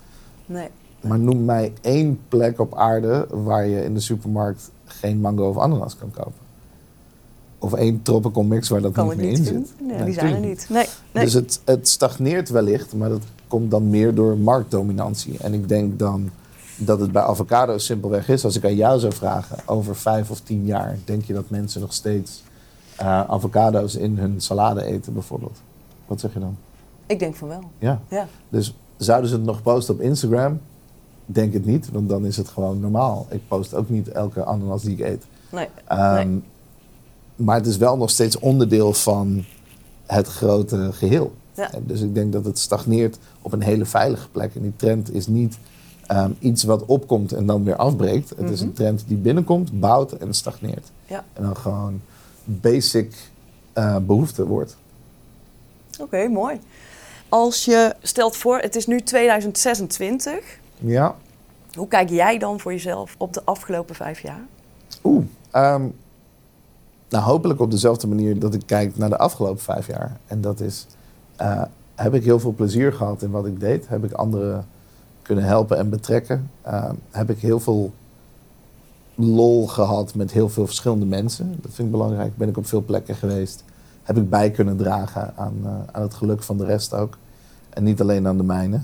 [0.47, 0.69] Nee.
[1.01, 5.59] Maar noem mij één plek op aarde waar je in de supermarkt geen mango of
[5.59, 6.43] ananas kan kopen.
[7.59, 9.75] Of één tropical mix waar dat Kan niet meer niet in zit.
[9.81, 10.67] Nee, Nee, die zijn er niet.
[10.69, 11.25] Nee, nee.
[11.25, 15.39] Dus het, het stagneert wellicht, maar dat komt dan meer door marktdominantie.
[15.39, 16.31] En ik denk dan
[16.77, 18.45] dat het bij avocado's simpelweg is.
[18.45, 21.81] Als ik aan jou zou vragen, over vijf of tien jaar, denk je dat mensen
[21.81, 22.43] nog steeds
[22.97, 25.59] eh, avocado's in hun salade eten bijvoorbeeld?
[26.07, 26.57] Wat zeg je dan?
[27.07, 27.63] Ik denk van wel.
[27.79, 28.01] Ja.
[28.09, 28.27] Ja.
[28.49, 30.61] Dus zouden ze het nog posten op Instagram?
[31.27, 33.27] Denk het niet, want dan is het gewoon normaal.
[33.31, 35.25] Ik post ook niet elke ananas die ik eet.
[35.51, 35.69] Nee.
[35.87, 36.43] Ehm, Nee.
[37.37, 39.45] Maar het is wel nog steeds onderdeel van
[40.07, 41.35] het grote geheel.
[41.55, 41.71] Ja.
[41.87, 44.55] Dus ik denk dat het stagneert op een hele veilige plek.
[44.55, 45.59] En die trend is niet
[46.07, 48.31] ehm, iets wat opkomt en dan weer afbreekt.
[48.37, 48.69] Het is Mhm.
[48.69, 50.91] een trend die binnenkomt, bouwt en stagneert.
[51.07, 51.25] Ja.
[51.33, 52.01] En dan gewoon
[52.45, 53.31] basic
[53.73, 54.77] eh, behoefte wordt.
[56.01, 56.61] Oké, mooi.
[57.29, 60.59] Als je stelt voor, het is nu 2026.
[60.79, 61.15] Ja.
[61.75, 64.41] Hoe kijk jij dan voor jezelf op de afgelopen vijf jaar?
[65.05, 65.25] Oeh.
[65.51, 65.87] ehm,
[67.09, 70.17] nou, hopelijk op dezelfde manier dat ik kijk naar de afgelopen vijf jaar.
[70.27, 70.87] En dat is,
[71.37, 71.63] eh,
[71.95, 73.89] heb ik heel veel plezier gehad in wat ik deed?
[73.89, 74.67] Heb ik anderen
[75.25, 76.51] kunnen helpen en betrekken?
[76.63, 77.93] Ehm, heb ik heel veel
[79.15, 81.59] lol gehad met heel veel verschillende mensen?
[81.61, 82.37] Dat vind ik belangrijk.
[82.37, 83.65] Ben ik op veel plekken geweest?
[84.03, 87.19] Heb ik bij kunnen dragen aan, eh, aan het geluk van de rest ook?
[87.71, 88.81] En niet alleen aan de mijne.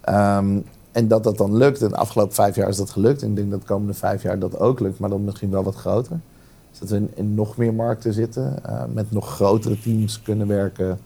[0.00, 0.58] Ehm,
[0.92, 1.82] en dat dat dan lukt.
[1.82, 3.22] En de afgelopen vijf jaar is dat gelukt.
[3.22, 4.98] En ik denk dat de komende vijf jaar dat ook lukt.
[4.98, 6.20] Maar dan misschien wel wat groter.
[6.70, 8.64] Dus dat we in, in nog meer markten zitten.
[8.64, 10.98] eh, met nog grotere teams kunnen werken.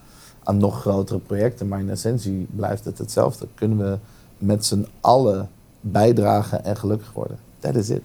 [0.43, 1.69] Aan nog grotere projecten.
[1.69, 3.47] Maar in essentie blijft het hetzelfde.
[3.55, 3.99] Kunnen we
[4.41, 5.49] met z'n allen
[5.81, 7.39] bijdragen en gelukkig worden.
[7.61, 8.03] Dat is het.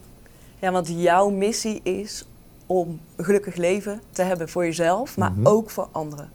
[0.59, 2.25] Ja, want jouw missie is
[2.65, 5.47] om een gelukkig leven te hebben voor jezelf, maar Mhm.
[5.47, 6.29] ook voor anderen.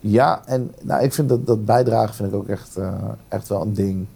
[0.00, 2.94] Ja, en nou, ik vind dat, dat bijdragen vind ik ook echt, eh,
[3.28, 4.06] echt wel een ding.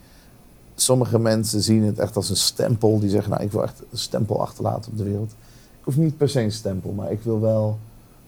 [0.75, 2.99] Sommige mensen zien het echt als een stempel.
[3.01, 5.31] Die zeggen, nou, ik wil echt een stempel achterlaten op de wereld.
[5.79, 7.79] Ik hoef niet per se een stempel, maar ik wil wel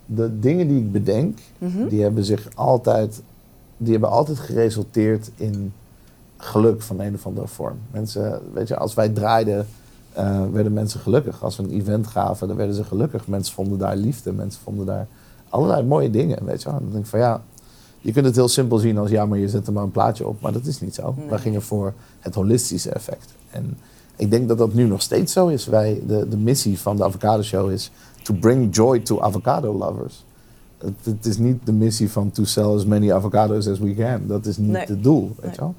[0.06, 1.88] de dingen die ik bedenk, Mhm.
[1.88, 3.22] die hebben zich altijd,
[3.76, 5.72] die hebben altijd geresulteerd in
[6.36, 7.76] geluk van een of andere vorm.
[7.90, 9.66] Mensen, weet je, als wij draaiden,
[10.12, 11.42] eh, werden mensen gelukkig.
[11.42, 13.26] Als we een event gaven, dan werden ze gelukkig.
[13.26, 15.06] Mensen vonden daar liefde, mensen vonden daar
[15.48, 16.68] allerlei mooie dingen, weet je.
[16.68, 17.42] En dan denk ik van ja,
[18.00, 20.26] je kunt het heel simpel zien als ja, maar je zet er maar een plaatje
[20.26, 20.40] op.
[20.40, 21.14] Maar dat is niet zo.
[21.16, 21.28] Nee.
[21.28, 23.32] Wij gingen voor het holistische effect.
[23.50, 23.78] En
[24.16, 25.66] ik denk dat dat nu nog steeds zo is.
[25.66, 27.90] Wij, de, de missie van de Avocado Show is
[28.22, 30.24] to bring joy to avocado lovers.
[30.78, 34.26] Het, het is niet de missie van to sell as many avocados as we can.
[34.26, 34.84] Dat is niet Nee.
[34.86, 35.50] het doel, weet Nee.
[35.54, 35.74] je wel.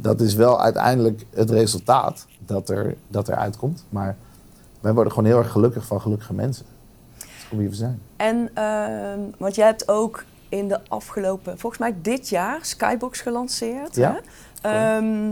[0.00, 3.84] Dat is wel uiteindelijk het resultaat dat er, dat er uitkomt.
[3.88, 4.16] Maar
[4.80, 6.64] wij worden gewoon heel erg gelukkig van gelukkige mensen.
[7.18, 8.00] Dat is hoe wie we zijn.
[8.16, 13.96] En, ehm, want jij hebt ook in de afgelopen, volgens mij dit jaar, Skybox gelanceerd.
[13.96, 14.20] Ja,
[14.60, 14.96] Hè?
[14.96, 15.30] Ehm,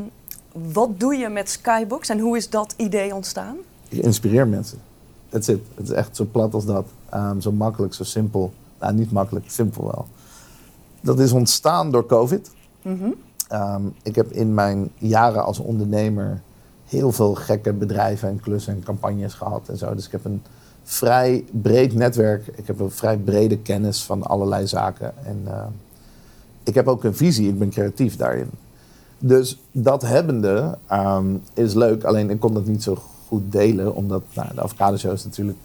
[0.53, 3.57] wat doe je met Skybox en hoe is dat idee ontstaan?
[3.89, 4.79] Ik inspireer mensen.
[5.29, 5.61] That's it.
[5.75, 6.87] Het is echt zo plat als dat.
[7.09, 8.53] Ehm, zo makkelijk, zo simpel.
[8.81, 10.07] Nou, niet makkelijk, simpel wel.
[11.01, 12.51] Dat is ontstaan door COVID.
[12.83, 13.11] Mhm.
[13.49, 16.41] Ehm, ik heb in mijn jaren als ondernemer
[16.85, 19.95] heel veel gekke bedrijven en klussen en campagnes gehad en zo.
[19.95, 20.43] Dus ik heb een
[20.83, 22.47] vrij breed netwerk.
[22.47, 25.13] Ik heb een vrij brede kennis van allerlei zaken.
[25.25, 25.71] En ehm,
[26.63, 27.49] ik heb ook een visie.
[27.49, 28.51] Ik ben creatief daarin.
[29.19, 32.05] Dus dat hebbende ehm, is leuk.
[32.05, 33.95] Alleen ik kon dat niet zo goed delen.
[33.95, 35.59] Omdat nou, de avocado show is natuurlijk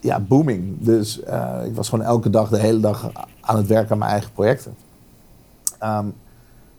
[0.00, 0.76] ja, booming.
[0.78, 3.10] Dus eh, ik was gewoon elke dag, de hele dag
[3.40, 4.74] aan het werken aan mijn eigen projecten.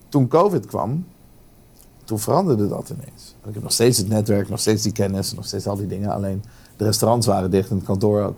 [0.09, 1.05] Toen COVID kwam,
[2.03, 3.35] toen veranderde dat ineens.
[3.47, 6.09] Ik heb nog steeds het netwerk, nog steeds die kennis, nog steeds al die dingen.
[6.11, 6.43] Alleen
[6.77, 8.37] de restaurants waren dicht en het kantoor ook.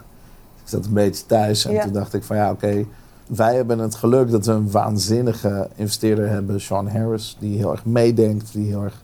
[0.63, 1.83] Ik zat een beetje thuis en Ja.
[1.83, 2.85] toen dacht ik van ja, oké.
[3.27, 7.85] wij hebben het geluk dat we een waanzinnige investeerder hebben, Sean Harris, die heel erg
[7.85, 9.03] meedenkt, die heel erg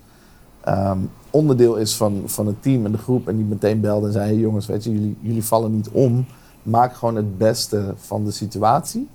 [0.64, 0.98] ehm,
[1.30, 3.28] onderdeel is van, van het team en de groep.
[3.28, 6.26] En die meteen belde en zei: hey jongens, weet je, jullie, jullie vallen niet om.
[6.64, 9.08] Maak gewoon het beste van de situatie.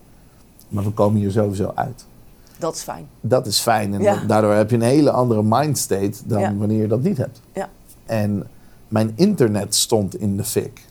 [0.69, 2.07] Maar we komen hier sowieso uit.
[2.61, 3.07] Dat is fijn.
[3.21, 3.95] Dat is fijn.
[3.95, 4.23] En Ja.
[4.27, 6.55] daardoor heb je een hele andere mindstate dan Ja.
[6.55, 7.41] wanneer je dat niet hebt.
[7.55, 7.69] Ja.
[8.07, 8.47] En
[8.89, 10.85] mijn internet stond in de fik.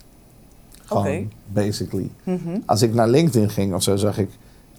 [0.86, 1.24] Gewoon, Oké.
[1.47, 2.09] basically.
[2.24, 2.57] Mhm.
[2.65, 4.30] Als ik naar LinkedIn ging of zo, zag ik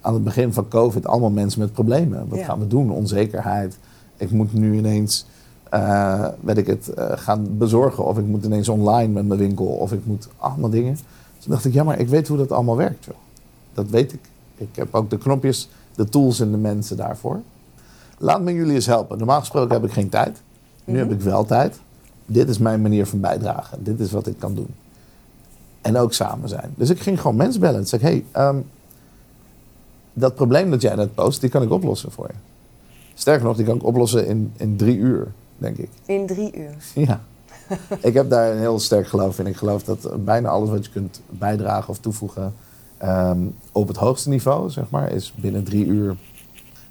[0.01, 2.29] aan het begin van COVID allemaal mensen met problemen.
[2.29, 2.45] Wat Ja.
[2.45, 2.91] gaan we doen?
[2.91, 3.79] Onzekerheid.
[4.17, 5.27] Ik moet nu ineens,
[5.71, 8.05] eh, weet ik het, eh, gaan bezorgen.
[8.07, 9.67] Of ik moet ineens online met mijn winkel.
[9.67, 10.95] Of ik moet allemaal dingen.
[11.39, 13.05] Toen dacht ik, ja, maar ik weet hoe dat allemaal werkt.
[13.05, 13.15] Joh.
[13.75, 14.21] Dat weet ik.
[14.57, 15.69] Ik heb ook de knopjes,
[16.05, 17.41] de tools en de mensen daarvoor.
[18.19, 19.19] Laat me jullie eens helpen.
[19.19, 20.43] Normaal gesproken heb ik geen tijd.
[20.85, 21.03] Nu Mhm.
[21.09, 21.81] heb ik wel tijd.
[22.27, 23.85] Dit is mijn manier van bijdragen.
[23.85, 24.75] Dit is wat ik kan doen.
[25.81, 26.73] En ook samen zijn.
[26.77, 27.85] Dus ik ging gewoon mensen bellen.
[27.91, 28.57] Ik, hey, ehm,
[30.13, 32.35] dat probleem dat jij net post, die kan ik oplossen voor je.
[33.15, 35.27] Sterker nog, die kan ik oplossen in, in drie uur,
[35.59, 35.89] denk ik.
[36.07, 36.75] In drie uur.
[36.95, 37.21] Ja.
[38.01, 39.47] ik heb daar een heel sterk geloof in.
[39.47, 42.55] Ik geloof dat bijna alles wat je kunt bijdragen of toevoegen
[43.01, 43.39] ehm,
[43.73, 46.17] op het hoogste niveau, zeg maar, is binnen drie uur.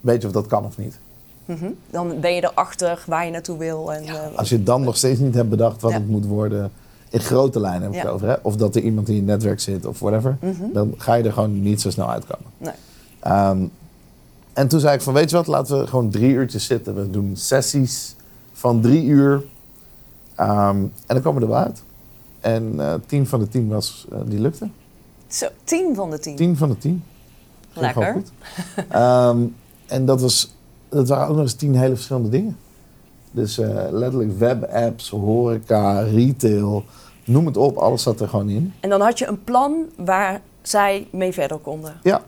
[0.02, 1.00] Weet je of dat kan of niet?
[1.46, 1.66] Mhm.
[1.90, 3.94] Dan ben je erachter waar je naartoe wil.
[3.94, 5.98] En, eh, Als je dan nog steeds niet hebt bedacht wat Ja.
[5.98, 6.72] het moet worden,
[7.10, 8.02] in grote lijnen heb ik Ja.
[8.04, 8.36] het over, hè?
[8.42, 10.64] of dat er iemand in je netwerk zit of whatever, Mhm.
[10.74, 12.52] dan ga je er gewoon niet zo snel uitkomen.
[12.58, 12.74] Nee.
[13.20, 13.58] Ehm,
[14.54, 16.96] en toen zei ik van, weet je wat, laten we gewoon drie uurtjes zitten.
[16.96, 18.16] We doen sessies
[18.54, 19.44] van drie uur.
[20.36, 21.82] Ehm, en dan komen we er wel uit.
[22.40, 24.68] En eh tien van de tien was, eh, die lukte.
[25.30, 26.36] Zo, tien van de tien.
[26.36, 27.04] Tien van de tien.
[27.74, 28.12] Lekker.
[28.14, 28.32] goed.
[28.90, 29.38] Ehm,
[29.88, 30.56] en dat, was,
[30.90, 32.58] dat waren ook nog eens tien hele verschillende dingen.
[33.32, 36.84] Dus eh, letterlijk webapps, horeca, retail,
[37.26, 37.78] noem het op.
[37.78, 38.74] Alles zat er gewoon in.
[38.80, 42.00] En dan had je een plan waar zij mee verder konden.
[42.04, 42.22] Ja,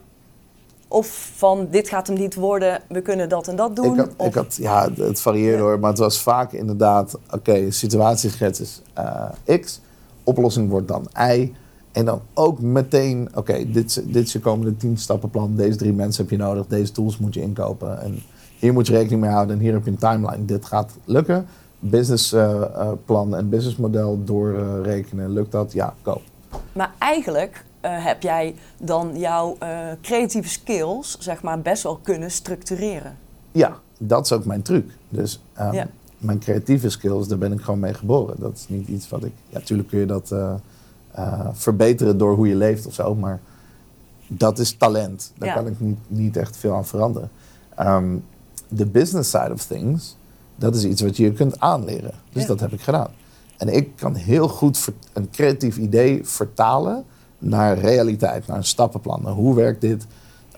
[0.88, 3.92] Of van dit gaat hem niet worden, we kunnen dat en dat doen.
[3.92, 7.70] Ik had, of, ik had, ja, het varieerde hoor, maar het was vaak inderdaad, oké,
[7.70, 9.80] situatieschets is eh, X,
[10.24, 11.52] oplossing wordt dan Y.
[11.92, 15.92] En dan ook meteen, oké, dit, is- dit is je komende tien stappenplan, deze drie
[15.92, 18.00] mensen heb je nodig, deze tools moet je inkopen.
[18.02, 18.18] En
[18.58, 20.44] hier moet je rekening mee houden en hier heb je een timeline.
[20.44, 21.46] Dit gaat lukken.
[21.78, 25.72] Businessplan en businessmodel doorrekenen, lukt dat?
[25.72, 26.20] Ja, go.
[26.72, 29.68] Maar eigenlijk eh, heb jij dan jouw eh,
[30.02, 33.16] creatieve skills zeg maar, best wel kunnen structureren.
[33.52, 34.90] Ja, dat is ook mijn truc.
[35.08, 35.86] Dus ehm, Ja.
[36.18, 38.36] mijn creatieve skills, daar ben ik gewoon mee geboren.
[38.38, 39.32] Dat is niet iets wat ik...
[39.48, 40.32] Ja, natuurlijk kun je dat
[41.12, 43.40] eh, verbeteren door hoe je leeft of zo, maar
[44.26, 45.32] dat is talent.
[45.38, 45.54] Daar Ja.
[45.54, 47.30] kan ik niet, niet echt veel aan veranderen.
[47.76, 48.16] Ehm,
[48.74, 50.16] De business side of things,
[50.56, 52.12] dat is iets wat je kunt aanleren.
[52.32, 52.48] Dus Ja.
[52.48, 53.10] dat heb ik gedaan.
[53.58, 57.04] En ik kan heel goed een creatief idee vertalen
[57.38, 59.20] naar realiteit, naar een stappenplan.
[59.22, 60.06] Naar hoe werkt dit?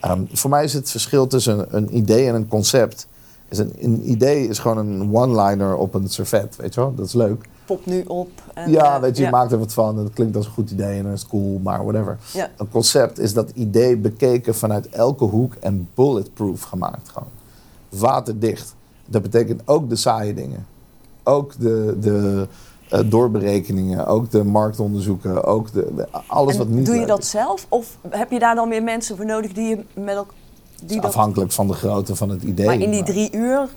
[0.00, 3.06] Ehm, voor mij is het verschil tussen een, een idee en een concept.
[3.48, 6.94] Is een, een idee is gewoon een one-liner op een servet, weet je wel?
[6.94, 7.44] Dat is leuk.
[7.66, 8.28] Popt nu op.
[8.54, 9.36] En, ja, eh, weet je, je ja.
[9.36, 9.98] maakt er wat van.
[9.98, 12.18] en Het klinkt als een goed idee en dan is het cool, maar whatever.
[12.32, 12.50] Ja.
[12.56, 17.08] Een concept is dat idee bekeken vanuit elke hoek en bulletproof gemaakt.
[17.08, 17.28] Gewoon.
[17.88, 18.74] Waterdicht.
[19.06, 20.66] Dat betekent ook de saaie dingen.
[21.22, 22.46] Ook de, de
[22.88, 27.18] eh, doorberekeningen, ook de marktonderzoeken, ook de, de- alles En wat niet doe je dat
[27.22, 27.30] is.
[27.30, 27.66] zelf?
[27.68, 30.34] Of heb je daar dan weer mensen voor nodig die je met elkaar...
[30.84, 32.66] Die dat, Afhankelijk van de grootte van het idee.
[32.66, 33.68] maar in die drie uur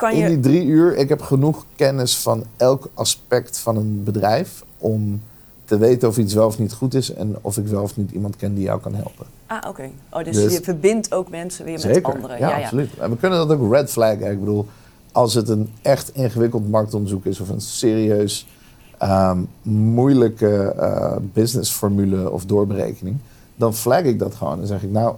[0.00, 0.22] kan je...
[0.22, 5.22] In die drie uur, ik heb genoeg kennis van elk aspect van een bedrijf om
[5.64, 8.10] te weten of iets wel of niet goed is en of ik wel of niet
[8.10, 9.26] iemand ken die jou kan helpen.
[9.46, 9.90] Ah, oké.
[10.10, 12.38] Oh, dus, Dus- je verbindt ook mensen weer met anderen.
[12.38, 12.62] ja, Ja, ja.
[12.62, 12.98] absoluut.
[12.98, 14.30] En we kunnen dat ook red flaggen.
[14.30, 14.66] Ik bedoel,
[15.12, 18.46] als het een echt ingewikkeld marktonderzoek is of een serieus
[18.98, 23.16] ehm, moeilijke eh, businessformule of doorberekening,
[23.56, 24.58] dan flag ik dat gewoon.
[24.58, 25.14] Dan zeg ik, nou,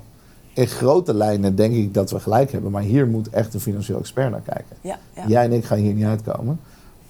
[0.54, 3.98] in grote lijnen denk ik dat we gelijk hebben, maar hier moet echt een financieel
[3.98, 4.76] expert naar kijken.
[4.80, 5.24] Ja, ja.
[5.26, 6.60] Jij en ik gaan hier niet uitkomen.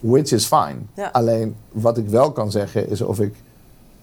[0.01, 0.77] Which is fine.
[0.95, 1.09] Ja.
[1.13, 3.35] Alleen wat ik wel kan zeggen is of ik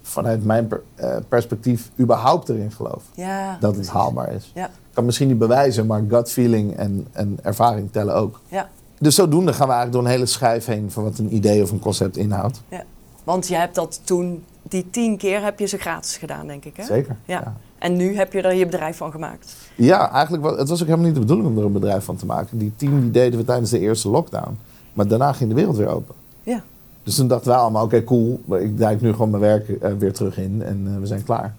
[0.02, 3.92] vanuit mijn per- eh, perspectief überhaupt erin geloof Ja, dat het precies.
[3.92, 4.52] haalbaar is.
[4.56, 8.40] Ik kan misschien niet bewijzen, maar gut feeling en, en ervaring tellen ook.
[8.48, 8.70] ja,
[9.00, 11.72] Dus zodoende gaan we eigenlijk door een hele schijf heen van wat een idee of
[11.72, 12.62] een concept inhoudt.
[12.70, 12.84] ja.
[13.24, 16.78] Want je hebt dat toen, die tien keer heb je ze gratis gedaan, denk ik,
[16.78, 16.84] hè?
[16.84, 17.16] Zeker.
[17.26, 17.54] Ja.
[17.80, 19.56] En nu heb je er je bedrijf van gemaakt.
[19.76, 22.16] Ja, eigenlijk was het was ook helemaal niet de bedoeling om er een bedrijf van
[22.16, 22.58] te maken.
[22.58, 24.58] Die team die deden we tijdens de eerste lockdown.
[24.94, 26.16] Maar daarna ging de wereld weer open.
[26.44, 26.62] Ja.
[27.04, 28.42] Dus toen dachten wij allemaal, oké, cool.
[28.60, 31.56] Ik duik nu gewoon mijn werk eh, weer terug in en eh, we zijn klaar.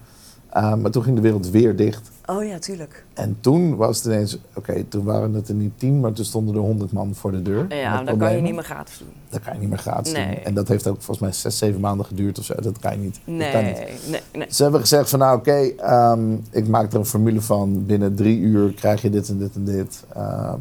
[0.57, 2.11] Uh, maar toen ging de wereld weer dicht.
[2.27, 3.05] Oh ja, tuurlijk.
[3.15, 6.55] En toen was het ineens, oké, toen waren het er niet tien, maar toen stonden
[6.55, 7.67] er honderd man voor de deur.
[7.77, 9.09] Ja, dat kan je niet meer gratis doen.
[9.29, 10.35] Dat kan je niet meer gratis Nee.
[10.35, 10.45] doen.
[10.45, 12.55] En dat heeft ook volgens mij zes, zeven maanden geduurd of zo.
[12.61, 13.21] Dat kan je niet.
[13.25, 13.79] Dat Nee, kan niet.
[14.11, 14.47] nee, nee.
[14.51, 17.87] Ze hebben gezegd van nou oké, ehm, ik maak er een formule van.
[17.87, 20.05] Binnen drie uur krijg je dit en dit en dit.
[20.15, 20.59] Ehm,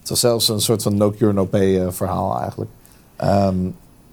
[0.00, 2.70] het was zelfs een soort van no cure no pay eh, verhaal eigenlijk.
[3.16, 3.56] Ehm,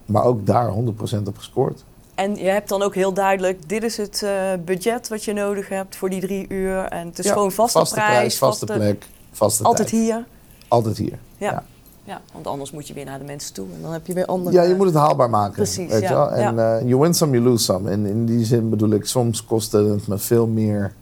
[0.06, 1.84] maar ook daar 100% op gescoord.
[2.20, 4.32] En je hebt dan ook heel duidelijk, dit is het eh,
[4.66, 6.78] budget wat je nodig hebt voor die drie uur.
[6.84, 10.02] En het is Ja, gewoon vaste, prijs, vaste plek, vaste Altijd tijd.
[10.02, 10.26] hier.
[10.68, 11.20] Altijd hier.
[11.38, 11.52] Ja.
[11.52, 11.64] Ja.
[12.04, 12.22] ja.
[12.34, 14.56] want anders moet je weer naar de mensen toe en dan heb je weer andere...
[14.56, 15.54] Ja, je moet het haalbaar maken.
[15.54, 16.32] Precies, weet ja, je wel?
[16.32, 16.78] En ja.
[16.78, 17.90] eh, you win some, you lose some.
[17.90, 20.94] En in die zin bedoel ik, soms kostte het me veel meer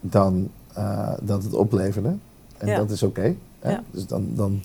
[0.00, 2.14] dan eh, dat het opleverde.
[2.58, 2.76] En Ja.
[2.76, 3.34] dat is oké.
[3.60, 3.70] hè?
[3.70, 3.82] Ja.
[3.90, 4.62] Dus dan, dan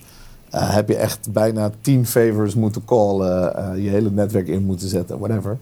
[0.50, 4.88] eh, heb je echt bijna tien favors moeten callen, eh, je hele netwerk in moeten
[4.90, 5.58] zetten, whatever.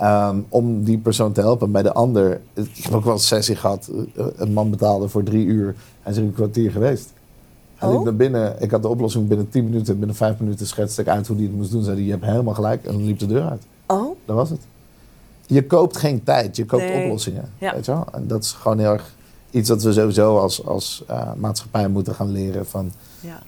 [0.00, 1.70] Ehm, om die persoon te helpen.
[1.72, 5.22] Bij de ander, ik heb ook wel een sessie gehad, eh, een man betaalde voor
[5.22, 5.74] drie uur.
[6.02, 7.12] Hij is er een kwartier geweest.
[7.76, 7.94] Hij Oh?
[7.94, 9.98] liep naar binnen, ik had de oplossing binnen 10 minuten.
[9.98, 11.82] Binnen 5 minuten schetste ik uit hoe hij het moest doen.
[11.82, 12.84] Zei hij, je hebt helemaal gelijk.
[12.84, 13.62] En dan liep de deur uit.
[13.86, 14.60] Oh, Dat was het.
[15.46, 17.04] Je koopt geen tijd, je koopt Nee.
[17.04, 17.44] oplossingen.
[17.58, 17.74] Ja.
[17.74, 18.04] Weet je wel?
[18.12, 19.14] En dat is gewoon heel erg
[19.50, 22.66] iets dat we sowieso als, als eh, maatschappij moeten gaan leren.
[22.66, 23.42] Van, ja.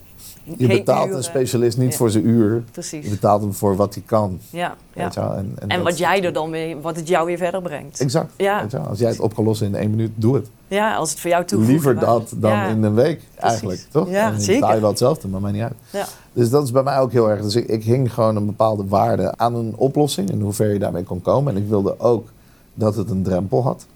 [0.57, 1.17] Je betaalt uren.
[1.17, 1.97] een specialist niet Ja.
[1.97, 2.55] voor zijn uur.
[2.55, 3.09] Je Precies.
[3.09, 4.39] betaalt hem voor wat hij kan.
[4.51, 4.59] Ja,
[4.93, 5.03] ja.
[5.05, 5.35] Weet je wel?
[5.35, 8.01] En, en En dat- wat jij er dan weer, wat het jou weer verder brengt.
[8.01, 8.33] Exact.
[8.37, 8.67] Ja.
[8.71, 8.79] Je?
[8.79, 10.49] Als jij het op kan lossen in één minuut, doe het.
[10.69, 11.71] Ja, als het voor jou toevoegt.
[11.71, 12.67] Liever dat dan Ja.
[12.67, 14.11] in een week eigenlijk, toch?
[14.11, 14.61] Ja, en zeker.
[14.61, 15.75] betaal je wel hetzelfde, maar mij niet uit.
[15.91, 16.07] Ja.
[16.33, 17.43] Dus dat is bij mij ook heel erg.
[17.43, 20.79] Dus ik, ik hing gewoon een bepaalde waarde aan een oplossing en hoe ver je
[20.79, 21.55] daarmee kon komen.
[21.57, 22.29] En ik wilde ook
[22.75, 23.87] dat het een drempel had.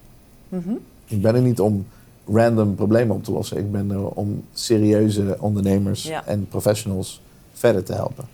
[0.49, 0.69] Mhm.
[1.05, 1.85] Ik ben er niet om
[2.33, 3.57] random problemen op te lossen.
[3.57, 6.25] Ik ben er om serieuze ondernemers Ja.
[6.25, 7.21] en professionals
[7.53, 8.25] verder te helpen.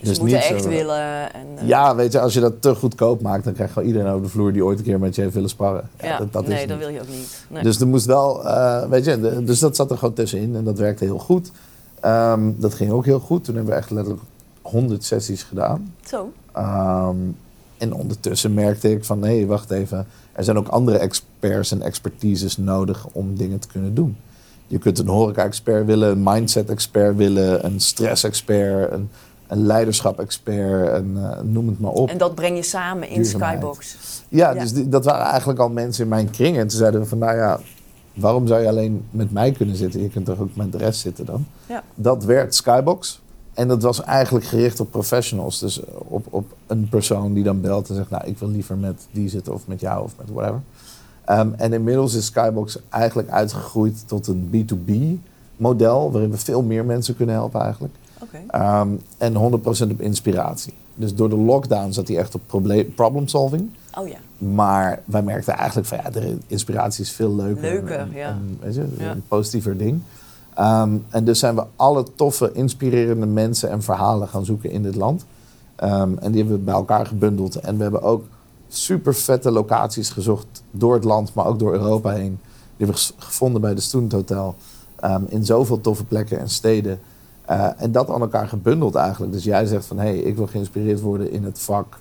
[0.00, 1.32] Dus ze moeten echt zo- willen.
[1.34, 4.08] En, eh, Ja, weet je, als je dat te goedkoop maakt, dan krijgt gewoon iedereen
[4.10, 5.88] over de vloer die ooit een keer met je heeft willen sparren.
[6.00, 7.44] Ja, ja, dat, dat nee, is dat wil je ook niet.
[7.50, 7.62] Nee.
[7.62, 10.64] Dus er moest wel, eh, weet je, de- dus dat zat er gewoon tussenin en
[10.64, 11.50] dat werkte heel goed.
[12.00, 13.44] Ehm, dat ging ook heel goed.
[13.44, 14.24] Toen hebben we echt letterlijk
[14.62, 15.94] 100 sessies gedaan.
[16.06, 16.32] Zo.
[16.52, 17.16] Ehm,
[17.78, 20.06] en ondertussen merkte ik van, hé, wacht even.
[20.36, 24.16] Er zijn ook andere experts en expertises nodig om dingen te kunnen doen.
[24.66, 29.10] Je kunt een horeca-expert willen, een mindset-expert willen, een stress-expert, een,
[29.48, 32.08] een leiderschap-expert, een, eh, noem het maar op.
[32.08, 33.24] En dat breng je samen in.
[33.24, 33.96] Skybox.
[34.28, 34.60] Ja, Ja.
[34.60, 36.56] dus die- dat waren eigenlijk al mensen in mijn kring.
[36.58, 37.60] En toen zeiden we van, nou ja,
[38.14, 40.02] waarom zou je alleen met mij kunnen zitten?
[40.02, 41.46] Je kunt toch ook met de rest zitten dan?
[41.66, 41.82] Ja.
[41.94, 43.20] Dat werd Skybox.
[43.56, 45.58] En dat was eigenlijk gericht op professionals.
[45.58, 49.06] Dus op, op een persoon die dan belt en zegt, nou, ik wil liever met
[49.10, 50.60] die zitten of met jou of met whatever.
[51.24, 57.16] Ehm, en inmiddels is Skybox eigenlijk uitgegroeid tot een B2B-model, waarin we veel meer mensen
[57.16, 57.94] kunnen helpen eigenlijk.
[58.22, 58.38] Oké.
[58.48, 58.88] Ehm,
[59.18, 60.72] en 100% op inspiratie.
[60.94, 63.70] Dus door de lockdown zat hij echt op proble- problem solving.
[63.98, 64.16] Oh ja.
[64.38, 67.62] Maar wij merkten eigenlijk van ja, de inspiratie is veel leuker.
[67.62, 68.28] Leuker, en, ja.
[68.28, 69.10] en, weet je, Ja.
[69.10, 70.00] een positiever ding.
[70.56, 74.94] Ehm, en dus zijn we alle toffe, inspirerende mensen en verhalen gaan zoeken in dit
[74.94, 75.24] land.
[75.76, 77.56] Ehm, en die hebben we bij elkaar gebundeld.
[77.56, 78.24] En we hebben ook
[78.68, 82.38] super vette locaties gezocht door het land, maar ook door Europa heen.
[82.76, 84.54] Die hebben we gevonden bij de Student Hotel.
[84.96, 86.98] Ehm, in zoveel toffe plekken en steden.
[87.44, 89.32] Eh, en dat aan elkaar gebundeld eigenlijk.
[89.32, 91.98] Dus jij zegt van hé, hey, ik wil geïnspireerd worden in het vak,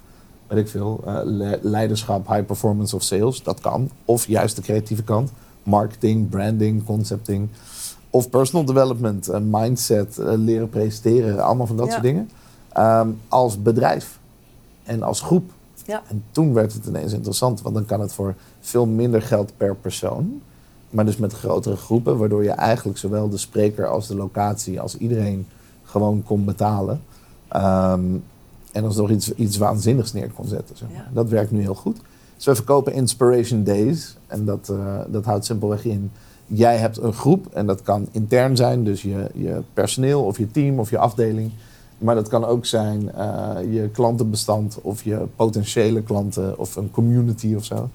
[0.48, 3.44] weet ik veel, eh, le- leiderschap, high performance of sales.
[3.44, 3.90] Dat kan.
[4.06, 5.32] Of juist de creatieve kant.
[5.64, 7.50] Marketing, branding, concepting.
[8.16, 11.44] Of personal development, eh, mindset, eh, leren presenteren.
[11.44, 11.92] Allemaal van dat Ja.
[11.92, 12.30] soort dingen.
[12.72, 14.20] Ehm, als bedrijf
[14.84, 15.52] en als groep.
[15.86, 16.02] Ja.
[16.08, 19.76] En toen werd het ineens interessant, want dan kan het voor veel minder geld per
[19.76, 20.42] persoon.
[20.90, 24.98] Maar dus met grotere groepen, waardoor je eigenlijk zowel de spreker als de locatie, als
[24.98, 25.48] iedereen
[25.84, 27.02] gewoon kon betalen.
[27.48, 28.04] Ehm,
[28.72, 30.78] en als iets, iets waanzinnigs neer kon zetten.
[30.78, 30.98] Zeg maar.
[30.98, 31.14] Ja.
[31.14, 31.98] Dat werkt nu heel goed.
[32.36, 34.18] Dus we verkopen Inspiration Days.
[34.28, 36.12] En dat, eh, dat houdt simpelweg in.
[36.48, 40.52] Jij hebt een groep en dat kan intern zijn, dus je, je personeel of je
[40.52, 41.52] team of je afdeling.
[41.98, 47.56] Maar dat kan ook zijn eh, je klantenbestand of je potentiële klanten of een community
[47.56, 47.90] of zo.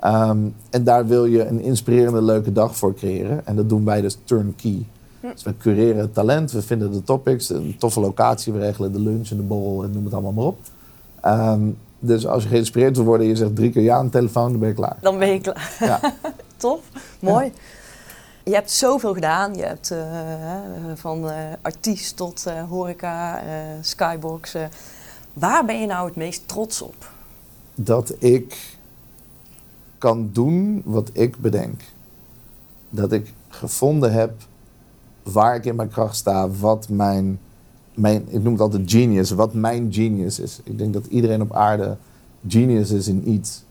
[0.00, 0.38] Ehm,
[0.70, 3.46] en daar wil je een inspirerende, leuke dag voor creëren.
[3.46, 4.84] En dat doen wij dus turnkey.
[5.20, 5.26] Hm.
[5.32, 9.00] Dus we cureren het talent, we vinden de topics, een toffe locatie, we regelen de
[9.00, 10.58] lunch en de borrel en noem het allemaal maar op.
[11.20, 11.60] Ehm,
[11.98, 14.50] dus als je geïnspireerd wil worden en je zegt drie keer ja aan de telefoon,
[14.50, 14.96] dan ben je klaar.
[15.00, 15.76] Dan ben je klaar.
[15.80, 16.00] Ja.
[16.56, 16.80] Tof,
[17.20, 17.52] mooi.
[18.50, 19.54] Je hebt zoveel gedaan.
[19.54, 19.98] Je hebt eh,
[20.94, 23.42] van eh, artiest tot eh, horeca,
[23.80, 24.54] skybox.
[24.54, 24.64] eh.
[25.32, 27.10] Waar ben je nou het meest trots op?
[27.74, 28.78] dat ik
[29.98, 31.80] kan doen wat ik bedenk.
[32.90, 34.32] Dat ik gevonden heb
[35.22, 37.38] waar ik in mijn kracht sta, wat mijn,
[37.94, 40.60] mijn, ik noem het altijd genius, wat mijn genius is.
[40.64, 41.96] Ik denk dat iedereen op aarde
[42.48, 43.62] genius is in iets.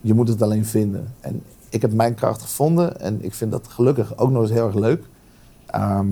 [0.00, 1.14] Je moet het alleen vinden.
[1.20, 4.66] En ik heb mijn kracht gevonden en ik vind dat gelukkig ook nog eens heel
[4.66, 5.04] erg leuk.
[5.66, 6.06] Ehm,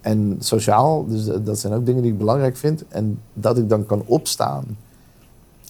[0.00, 2.88] en sociaal, dus dat- zijn ook dingen die ik belangrijk vind.
[2.88, 4.64] En dat ik dan kan opstaan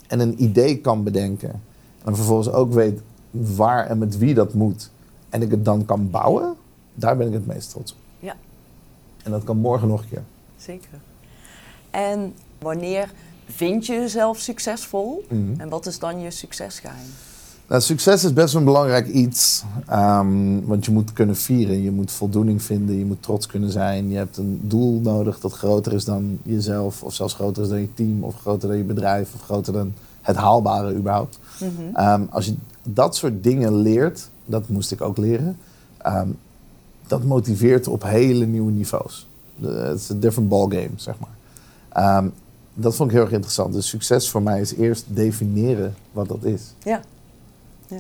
[0.09, 1.62] en een idee kan bedenken.
[2.05, 4.90] En vervolgens ook weet waar en met wie dat moet.
[5.28, 6.55] En ik het dan kan bouwen,
[6.95, 7.99] daar ben ik het meest trots op.
[8.18, 8.34] Ja.
[9.24, 10.22] En dat kan morgen nog een keer.
[10.57, 11.01] Zeker.
[11.90, 13.11] En wanneer
[13.47, 15.24] vind je jezelf succesvol?
[15.28, 15.61] Mhm.
[15.61, 17.07] En wat is dan je succesgeheim?
[17.73, 19.64] Nou, succes is best een belangrijk iets.
[19.87, 24.11] ehm, want je moet kunnen vieren, je moet voldoening vinden, je moet trots kunnen zijn.
[24.11, 27.81] Je hebt een doel nodig dat groter is dan jezelf, of zelfs groter is dan
[27.81, 29.93] je team, of groter dan je bedrijf, of groter dan
[30.23, 31.39] het haalbare überhaupt.
[31.61, 31.95] Mhm.
[31.95, 35.57] Ehm, als je dat soort dingen leert, dat moest ik ook leren,
[35.99, 36.29] ehm,
[37.07, 39.29] dat motiveert op hele nieuwe niveaus.
[39.61, 42.25] Het is een different ballgame, zeg maar.
[42.75, 43.73] Dat vond ik heel erg interessant.
[43.73, 46.62] Dus succes voor mij is eerst definiëren wat dat is.
[46.83, 47.01] Ja.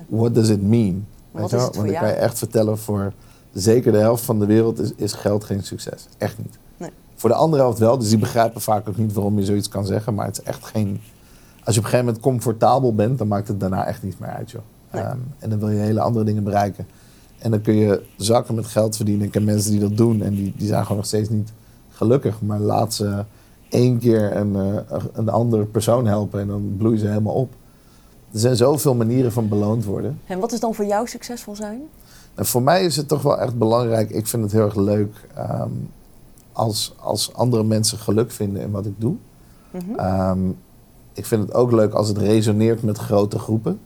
[0.08, 1.06] What does it mean?
[1.30, 3.12] Weet je Want ik kan je echt vertellen, voor
[3.52, 6.06] zeker de helft van de wereld is, is geld geen succes.
[6.18, 6.58] Echt niet.
[6.76, 6.90] Nee.
[7.14, 9.86] Voor de andere helft wel, dus die begrijpen vaak ook niet waarom je zoiets kan
[9.86, 10.14] zeggen.
[10.14, 11.00] Maar het is echt geen...
[11.64, 14.30] Als je op een gegeven moment comfortabel bent, dan maakt het daarna echt niet meer
[14.30, 14.62] uit, joh.
[14.92, 15.02] Nee.
[15.02, 16.86] Ehm, en dan wil je hele andere dingen bereiken.
[17.38, 19.26] En dan kun je zakken met geld verdienen.
[19.26, 21.52] Ik ken mensen die dat doen en die, die zijn gewoon nog steeds niet
[21.90, 22.40] gelukkig.
[22.40, 23.24] Maar laat ze
[23.68, 27.54] één keer een, eh, een andere persoon helpen en dan bloeien ze helemaal op.
[28.32, 30.18] Er zijn zoveel manieren van beloond worden.
[30.26, 31.80] En wat is dan voor jou succesvol zijn?
[32.34, 34.10] En voor mij is het toch wel echt belangrijk.
[34.10, 35.68] Ik vind het heel erg leuk ehm,
[36.52, 39.14] als, als andere mensen geluk vinden in wat ik doe.
[39.70, 39.98] Mhm.
[39.98, 40.38] Ehm,
[41.12, 43.78] ik vind het ook leuk als het resoneert met grote groepen.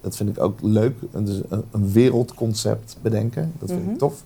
[0.00, 0.94] Dat vind ik ook leuk.
[1.10, 3.52] Dus een, een wereldconcept bedenken.
[3.58, 3.90] Dat vind Mhm.
[3.92, 4.22] ik tof.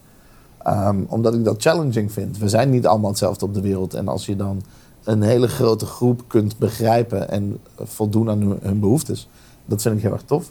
[0.63, 2.39] Ehm, omdat ik dat challenging vind.
[2.39, 3.95] We zijn niet allemaal hetzelfde op de wereld.
[3.95, 4.63] En als je dan
[5.05, 9.29] een hele grote groep kunt begrijpen en voldoen aan hun, hun behoeftes,
[9.65, 10.51] dat vind ik heel erg tof.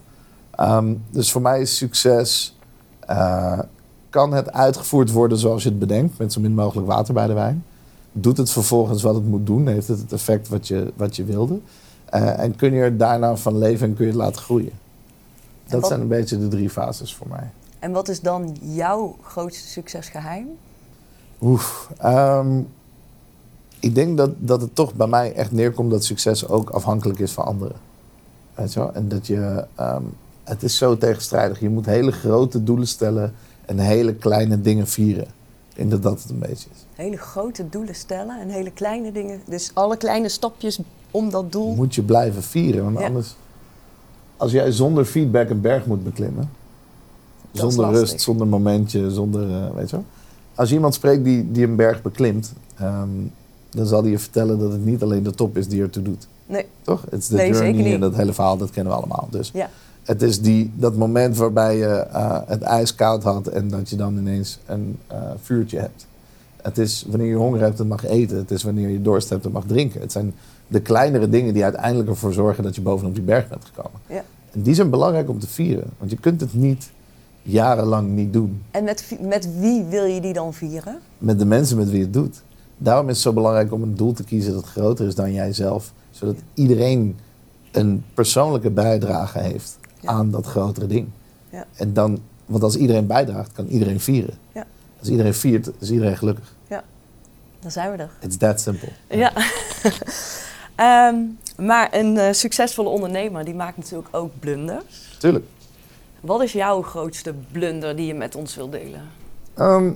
[0.52, 2.56] Ehm, dus voor mij is succes.
[3.00, 3.60] eh,
[4.10, 7.34] kan het uitgevoerd worden zoals je het bedenkt, met zo min mogelijk water bij de
[7.34, 7.66] wijn?
[8.12, 9.68] Doet het vervolgens wat het moet doen?
[9.68, 11.60] Heeft het het effect wat je, wat je wilde?
[12.06, 14.72] Eh, en kun je er daarna van leven en kun je het laten groeien?
[15.68, 17.50] Dat wat- zijn een beetje de drie fases voor mij.
[17.80, 20.48] En wat is dan jouw grootste succesgeheim?
[21.42, 21.90] Oef.
[21.98, 22.62] ehm,
[23.80, 27.32] ik denk dat, dat het toch bij mij echt neerkomt dat succes ook afhankelijk is
[27.32, 27.76] van anderen.
[28.56, 28.94] Weet je wel?
[28.94, 29.66] En dat je...
[29.76, 30.02] ehm,
[30.44, 31.60] het is zo tegenstrijdig.
[31.60, 33.34] Je moet hele grote doelen stellen
[33.66, 35.24] en hele kleine dingen vieren.
[35.70, 36.86] Ik denk dat dat het een beetje is.
[36.96, 39.42] Hele grote doelen stellen en hele kleine dingen.
[39.46, 40.80] Dus alle kleine stapjes
[41.12, 41.76] om dat doel.
[41.76, 43.06] Moet je blijven vieren, want Ja.
[43.06, 43.36] anders...
[44.38, 46.50] Als jij zonder feedback een berg moet beklimmen...
[47.52, 49.52] Dat zonder rust, zonder momentje, zonder...
[49.64, 50.06] eh, weet je wel?
[50.56, 52.54] Als je iemand spreekt die, die een berg beklimt...
[52.76, 53.10] ehm,
[53.70, 56.28] dan zal hij je vertellen dat het niet alleen de top is die ertoe doet.
[56.46, 57.06] Nee, Toch?
[57.10, 59.28] Het is de Nee, journey en dat hele verhaal, dat kennen we allemaal.
[59.32, 59.70] Dus ja.
[60.04, 63.48] het is die, dat moment waarbij je eh, het ijs koud had...
[63.48, 66.06] en dat je dan ineens een eh, vuurtje hebt.
[66.62, 68.38] Het is wanneer je honger hebt en mag eten.
[68.38, 70.02] Het is wanneer je dorst hebt en mag drinken.
[70.02, 70.34] Het zijn
[70.68, 72.64] de kleinere dingen die uiteindelijk ervoor zorgen...
[72.64, 74.00] dat je bovenop die berg bent gekomen.
[74.08, 74.24] Ja.
[74.52, 75.90] En die zijn belangrijk om te vieren.
[75.98, 76.90] Want je kunt het niet
[77.42, 78.62] jarenlang niet doen.
[78.72, 81.00] En met, met wie wil je die dan vieren?
[81.18, 82.42] Met de mensen met wie je het doet.
[82.78, 85.94] Daarom is het zo belangrijk om een doel te kiezen dat groter is dan jijzelf.
[86.12, 87.18] Zodat iedereen
[87.72, 90.10] een persoonlijke bijdrage heeft Ja.
[90.10, 91.08] aan dat grotere ding.
[91.50, 91.66] Ja.
[91.76, 94.38] En dan, want als iedereen bijdraagt, kan iedereen vieren.
[94.54, 94.66] Ja.
[95.00, 96.56] Als iedereen viert, is iedereen gelukkig.
[97.60, 98.10] Dan zijn we er.
[98.20, 98.90] It's that simple.
[99.10, 99.32] Ja.
[100.76, 101.16] Ehm,
[101.58, 105.16] maar een eh, succesvolle ondernemer die maakt natuurlijk ook blunders.
[105.20, 105.46] Tuurlijk.
[106.22, 109.02] Wat is jouw grootste blunder die je met ons wilt delen?
[109.54, 109.92] Ehm,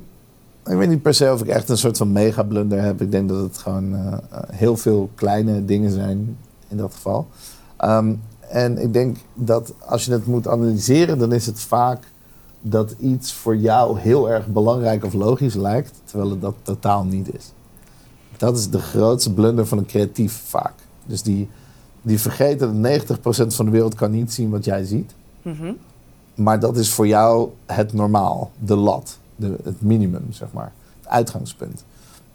[0.65, 3.01] ik weet niet per se of ik echt een soort van mega blunder heb.
[3.01, 4.17] Ik denk dat het gewoon eh,
[4.51, 6.37] heel veel kleine dingen zijn
[6.67, 7.27] in dat geval.
[7.77, 8.13] Ehm,
[8.49, 12.03] en ik denk dat als je het moet analyseren, dan is het vaak
[12.61, 17.33] dat iets voor jou heel erg belangrijk of logisch lijkt, terwijl het dat totaal niet
[17.35, 17.51] is.
[18.37, 20.73] Dat is de grootste blunder van een creatief vaak.
[21.05, 21.49] Dus die,
[22.01, 25.13] die vergeten dat 90% van de wereld kan niet zien wat jij ziet.
[25.41, 25.73] Mhm.
[26.35, 30.71] Maar dat is voor jou het normaal, de lat, de, het minimum, zeg maar.
[30.99, 31.83] Het uitgangspunt.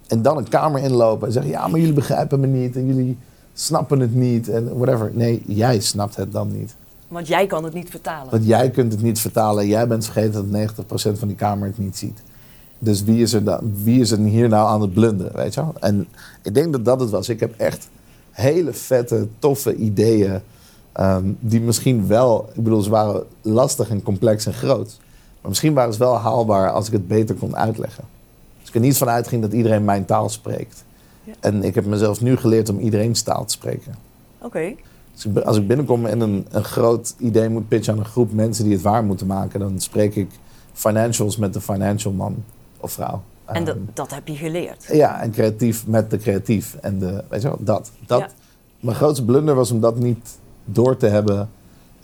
[0.07, 3.17] En dan een kamer inlopen en zeggen: Ja, maar jullie begrijpen me niet en jullie
[3.53, 5.11] snappen het niet en whatever.
[5.13, 6.75] Nee, jij snapt het dan niet.
[7.07, 8.31] Want jij kan het niet vertalen.
[8.31, 10.71] Want jij kunt het niet vertalen en jij bent vergeten dat
[11.15, 12.21] 90% van die kamer het niet ziet.
[12.79, 15.61] Dus wie is, er dan, wie is er hier nou aan het blunderen, weet je
[15.61, 15.73] wel?
[15.79, 16.07] En
[16.43, 17.29] ik denk dat dat het was.
[17.29, 17.89] Ik heb echt
[18.31, 20.39] hele vette, toffe ideeën.
[20.91, 24.97] ehm, die misschien wel, ik bedoel, ze waren lastig en complex en groot.
[25.47, 28.03] Maar misschien waren ze wel haalbaar als ik het beter kon uitleggen.
[28.59, 30.83] Als ik er niet van uitging dat iedereen mijn taal spreekt.
[31.23, 31.33] Ja.
[31.39, 33.95] En ik heb mezelf nu geleerd om iedereen's taal te spreken.
[34.41, 34.73] Oké.
[35.13, 38.63] Dus als ik binnenkom en een, een groot idee moet pitchen aan een groep mensen
[38.63, 40.29] die het waar moeten maken, dan spreek ik
[40.73, 42.43] financials met de financial man
[42.79, 43.21] of vrouw.
[43.45, 44.89] En dat, Ehm, dat heb je geleerd.
[44.91, 46.75] ja, en creatief met de creatief.
[46.81, 47.91] En de, weet je wel, dat.
[48.05, 48.27] dat Ja.
[48.79, 51.49] Mijn grootste blunder was om dat niet door te hebben.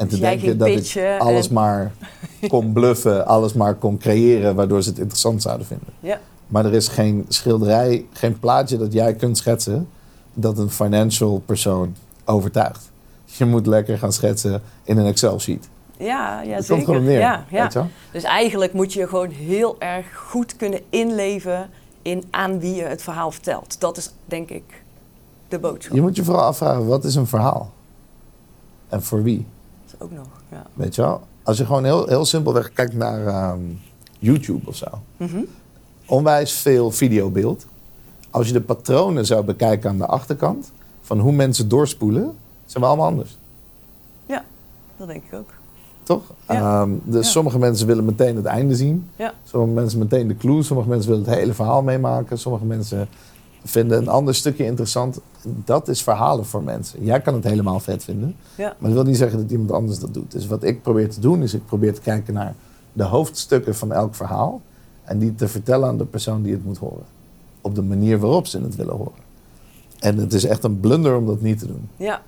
[0.03, 1.91] En te Dus denken dat ik alles en- maar
[2.47, 5.87] kon bluffen, alles maar kon creëren, waardoor ze het interessant zouden vinden.
[5.99, 6.19] Ja.
[6.47, 9.87] Maar er is geen schilderij, geen plaatje dat jij kunt schetsen
[10.33, 11.95] dat een financial persoon
[12.25, 12.91] overtuigt.
[13.25, 15.69] Je moet lekker gaan schetsen in een Excel-sheet.
[15.97, 16.85] Ja, ja zeker.
[16.85, 17.19] komt neer.
[17.19, 17.69] Ja, ja.
[18.11, 21.69] Dus eigenlijk moet je gewoon heel erg goed kunnen inleven
[22.01, 23.79] in aan wie je het verhaal vertelt.
[23.79, 24.83] Dat is denk ik
[25.47, 25.95] de boodschap.
[25.95, 27.71] Je moet je vooral afvragen, wat is een verhaal?
[28.89, 29.45] En voor wie?
[30.03, 30.27] Ook nog.
[30.51, 30.65] Ja.
[30.73, 31.21] Weet je wel?
[31.43, 33.59] Als je gewoon heel, heel simpelweg kijkt naar ehm,
[34.19, 34.87] YouTube of zo.
[35.17, 35.41] Mhm.
[36.05, 37.65] Onwijs veel videobeeld.
[38.29, 40.71] Als je de patronen zou bekijken aan de achterkant...
[41.01, 42.35] van hoe mensen doorspoelen,
[42.65, 43.37] zijn we allemaal anders.
[44.97, 45.49] Dat denk ik ook.
[46.03, 46.21] Toch?
[46.47, 46.81] Ja.
[46.81, 47.31] Ehm, dus Ja.
[47.31, 49.09] sommige mensen willen meteen het einde zien.
[49.15, 49.33] Ja.
[49.43, 50.63] Sommige mensen meteen de clue.
[50.63, 52.39] Sommige mensen willen het hele verhaal meemaken.
[52.39, 53.07] Sommige mensen
[53.63, 55.19] vinden een ander stukje interessant.
[55.43, 57.03] Dat is verhalen voor mensen.
[57.03, 58.35] Jij kan het helemaal vet vinden.
[58.55, 58.75] Ja.
[58.77, 60.31] Maar dat wil niet zeggen dat iemand anders dat doet.
[60.31, 62.55] Dus wat ik probeer te doen, is ik probeer te kijken naar
[62.93, 64.61] de hoofdstukken van elk verhaal.
[65.03, 67.05] En die te vertellen aan de persoon die het moet horen.
[67.61, 69.21] Op de manier waarop ze het willen horen.
[69.99, 71.89] En het is echt een blunder om dat niet te doen.
[71.97, 72.21] Ja.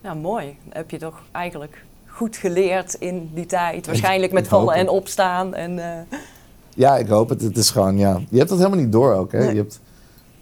[0.00, 0.44] ja, mooi.
[0.64, 3.86] Dan heb je toch eigenlijk goed geleerd in die tijd.
[3.86, 5.54] Waarschijnlijk met vallen en opstaan.
[5.54, 6.18] En, eh,
[6.74, 7.40] Ja, ik hoop het.
[7.40, 8.20] Het is gewoon, ja.
[8.28, 9.32] Je hebt dat helemaal niet door ook.
[9.32, 9.38] Hè?
[9.38, 9.54] Nee.
[9.54, 9.80] Je hebt,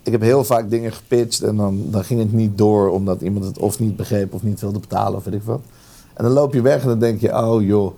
[0.03, 3.45] ik heb heel vaak dingen gepitcht en dan, dan ging het niet door omdat iemand
[3.45, 5.61] het of niet begreep of niet wilde betalen of weet ik wat.
[6.15, 7.93] En dan loop je weg en dan denk je, oh joh,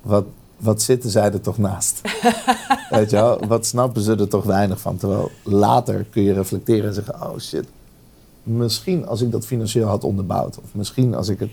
[0.00, 0.24] wat,
[0.56, 2.00] wat zitten zij er toch naast?
[2.90, 4.96] weet je wel, wat snappen ze er toch weinig van?
[4.96, 7.64] Terwijl later kun je reflecteren en zeggen, oh shit,
[8.42, 10.58] misschien als ik dat financieel had onderbouwd.
[10.58, 11.50] Of misschien als ik, het,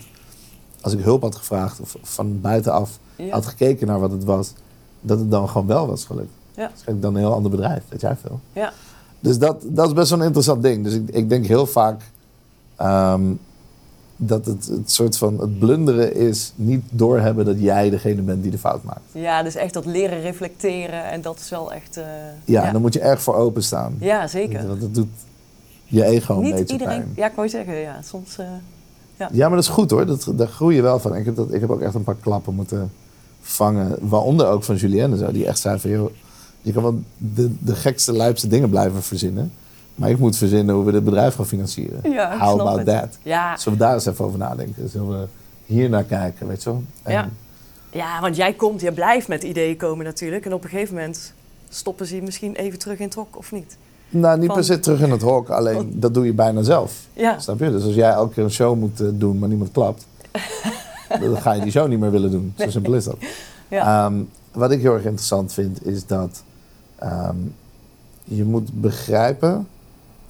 [0.82, 3.30] als ik hulp had gevraagd of van buitenaf ja.
[3.30, 4.54] had gekeken naar wat het was,
[5.02, 6.34] dat het dan gewoon wel was gelukt.
[6.56, 6.68] Ja.
[6.68, 8.40] Waarschijnlijk dan een heel ander bedrijf, weet jij veel.
[8.54, 8.74] Ja.
[9.26, 10.84] Dus dat, dat is best wel een interessant ding.
[10.84, 12.02] Dus ik, ik denk heel vaak
[12.76, 13.22] ehm,
[14.18, 18.52] dat het, het soort van het blunderen is niet doorhebben dat jij degene bent die
[18.52, 19.00] de fout maakt.
[19.12, 21.04] ja, dus echt dat leren reflecteren.
[21.12, 21.98] En dat is wel echt...
[21.98, 22.64] eh, Ja, ja.
[22.66, 23.96] en dan moet je erg voor openstaan.
[24.00, 24.68] ja, zeker.
[24.68, 25.08] Want dat doet
[25.86, 26.98] je ego een Niet beetje iedereen...
[27.00, 27.14] pijn.
[27.16, 28.38] Ja, ik wou zeggen, ja, soms...
[28.38, 28.46] eh,
[29.18, 30.06] Ja, maar dat is goed hoor.
[30.06, 31.16] Dat, daar groei je wel van.
[31.16, 32.92] Ik heb, dat, ik heb ook echt een paar klappen moeten
[33.42, 33.96] vangen.
[34.02, 35.32] Waaronder ook van Julienne zo.
[35.32, 36.10] Die echt zei van, joh,
[36.66, 39.52] je kan wel de, de gekste, lijpste dingen blijven verzinnen.
[39.96, 42.12] Maar ik moet verzinnen hoe we dit bedrijf gaan financieren.
[42.12, 42.86] Ja, How about het.
[42.86, 43.18] that?
[43.24, 44.90] Ja, Zullen we daar eens even over nadenken?
[44.90, 45.26] Zullen we
[45.66, 46.84] hier naar kijken, weet je wel?
[47.04, 47.30] En- Ja.
[47.92, 50.46] ja, want jij komt, je blijft met ideeën komen natuurlijk.
[50.46, 51.34] En op een gegeven moment
[51.70, 53.78] stoppen ze je misschien even terug in het hok, of niet?
[54.10, 55.50] Nou, niet Van- per se terug in het hok.
[55.50, 56.94] Alleen, Van- dat doe je bijna zelf.
[57.14, 57.72] Ja, Snap je?
[57.72, 60.06] Dus als jij elke keer een show moet eh, doen, maar niemand klapt...
[61.22, 62.54] dan ga je die show niet meer willen doen.
[62.58, 63.18] Zo simpel is dat.
[63.68, 64.06] ja.
[64.06, 64.14] Ehm,
[64.52, 66.44] wat ik heel erg interessant vind, is dat
[67.06, 67.36] ehm,
[68.24, 69.68] je moet begrijpen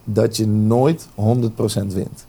[0.04, 2.26] dat je nooit 100% wint.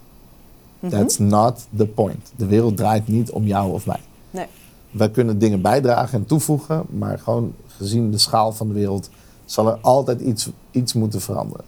[0.80, 0.90] Mhm.
[0.90, 2.32] That's not the point.
[2.36, 4.00] De wereld draait niet om jou of mij.
[4.30, 4.46] Nee.
[4.90, 9.10] Wij kunnen dingen bijdragen en toevoegen, maar gewoon gezien de schaal van de wereld
[9.44, 11.64] zal er altijd iets, iets moeten veranderen.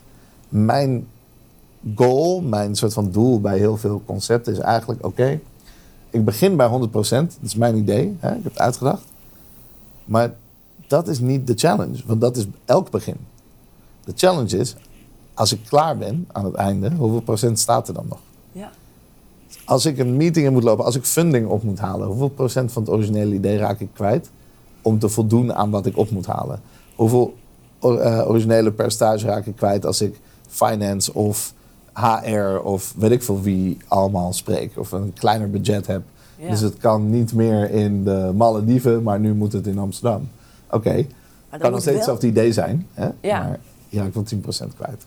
[0.48, 1.06] mijn
[1.94, 5.40] goal, mijn soort van doel bij heel veel concepten is eigenlijk: oké,
[6.10, 9.04] ik begin bij 100%, dat is mijn idee, hè, ik heb het uitgedacht.
[10.04, 10.34] Maar
[10.88, 13.16] dat is niet de challenge, want dat is elk begin.
[14.04, 14.76] De challenge is,
[15.34, 18.18] als ik klaar ben aan het einde, hoeveel procent staat er dan nog?
[18.52, 18.70] Ja.
[19.64, 22.72] Als ik een meeting in moet lopen, als ik funding op moet halen, hoeveel procent
[22.72, 24.30] van het originele idee raak ik kwijt
[24.82, 26.60] om te voldoen aan wat ik op moet halen?
[26.94, 27.34] Hoeveel
[27.80, 31.52] eh, originele percentage raak ik kwijt als ik finance of
[31.92, 36.02] HR of weet ik veel wie allemaal spreek of een kleiner budget heb?
[36.36, 36.50] Ja.
[36.50, 40.28] Dus het kan niet meer in de Malediven, maar nu moet het in Amsterdam.
[40.70, 41.04] Oké, Maar,
[41.50, 43.08] kan dan nog steeds wel- hetzelfde idee zijn, hè?
[43.20, 43.42] Ja.
[43.42, 43.58] maar
[43.88, 45.06] je raakt wel 10% kwijt.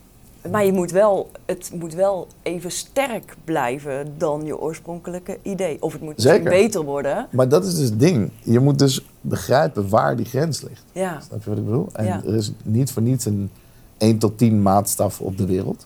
[0.51, 5.81] maar je moet wel, het moet wel even sterk blijven dan je oorspronkelijke idee.
[5.81, 6.49] Of het moet Zeker.
[6.49, 7.27] beter worden.
[7.31, 8.31] Maar dat is dus het ding.
[8.43, 10.83] Je moet dus begrijpen waar die grens ligt.
[10.91, 11.19] Ja.
[11.19, 11.87] Snap je wat ik bedoel?
[11.93, 12.21] En Ja.
[12.25, 13.49] er is niet voor niets een
[13.97, 15.85] 1 tot 10 maatstaf op de wereld.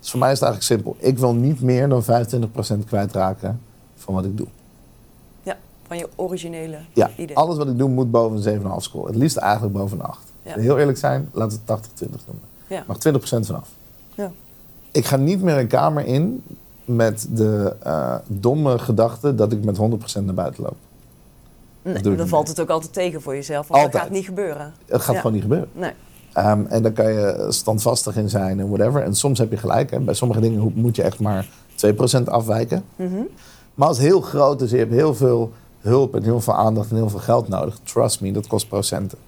[0.00, 1.08] Dus voor mij is het eigenlijk simpel.
[1.08, 3.60] Ik wil niet meer dan 25% kwijtraken
[3.96, 4.46] van wat ik doe.
[5.88, 7.36] Van je originele Ja, idee.
[7.36, 9.06] alles wat ik doe moet boven een 7,5 scoren.
[9.12, 10.18] Het liefst eigenlijk boven een 8.
[10.42, 10.54] Ja.
[10.54, 12.44] Heel eerlijk zijn, laten we het 80-20 noemen.
[12.66, 12.84] Ja.
[12.86, 13.68] Mag 20% vanaf.
[14.14, 14.30] Ja.
[14.92, 16.42] Ik ga niet meer een kamer in
[16.84, 19.80] met de eh, domme gedachte dat ik met 100%
[20.24, 20.76] naar buiten loop.
[21.82, 23.68] Nee, dan valt het ook altijd tegen voor jezelf.
[23.68, 24.72] Want dat gaat niet gebeuren.
[24.86, 25.20] Het gaat Ja.
[25.20, 25.68] gewoon niet gebeuren.
[25.72, 25.92] Nee.
[26.32, 29.02] Ehm, en dan kan je standvastig in zijn en whatever.
[29.02, 29.90] En soms heb je gelijk.
[29.90, 29.98] Hè.
[30.00, 32.84] Bij sommige dingen moet je echt maar 2% afwijken.
[32.96, 33.12] Mhm.
[33.74, 36.90] Maar als het heel groot is, je hebt heel veel hulp en heel veel aandacht
[36.90, 37.78] en heel veel geld nodig.
[37.82, 39.18] Trust me, dat kost procenten.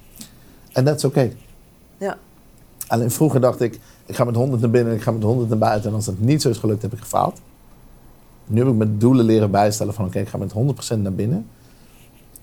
[0.73, 1.33] En dat is oké.
[1.99, 2.19] Ja.
[2.87, 5.49] Alleen vroeger dacht ik, ik ga met 100 naar binnen en ik ga met 100
[5.49, 5.91] naar buiten.
[5.91, 7.41] En als dat niet zo is gelukt, heb ik gefaald.
[8.47, 10.53] Nu heb ik mijn doelen leren bijstellen van oké, ik ga met
[10.95, 11.47] 100% naar binnen.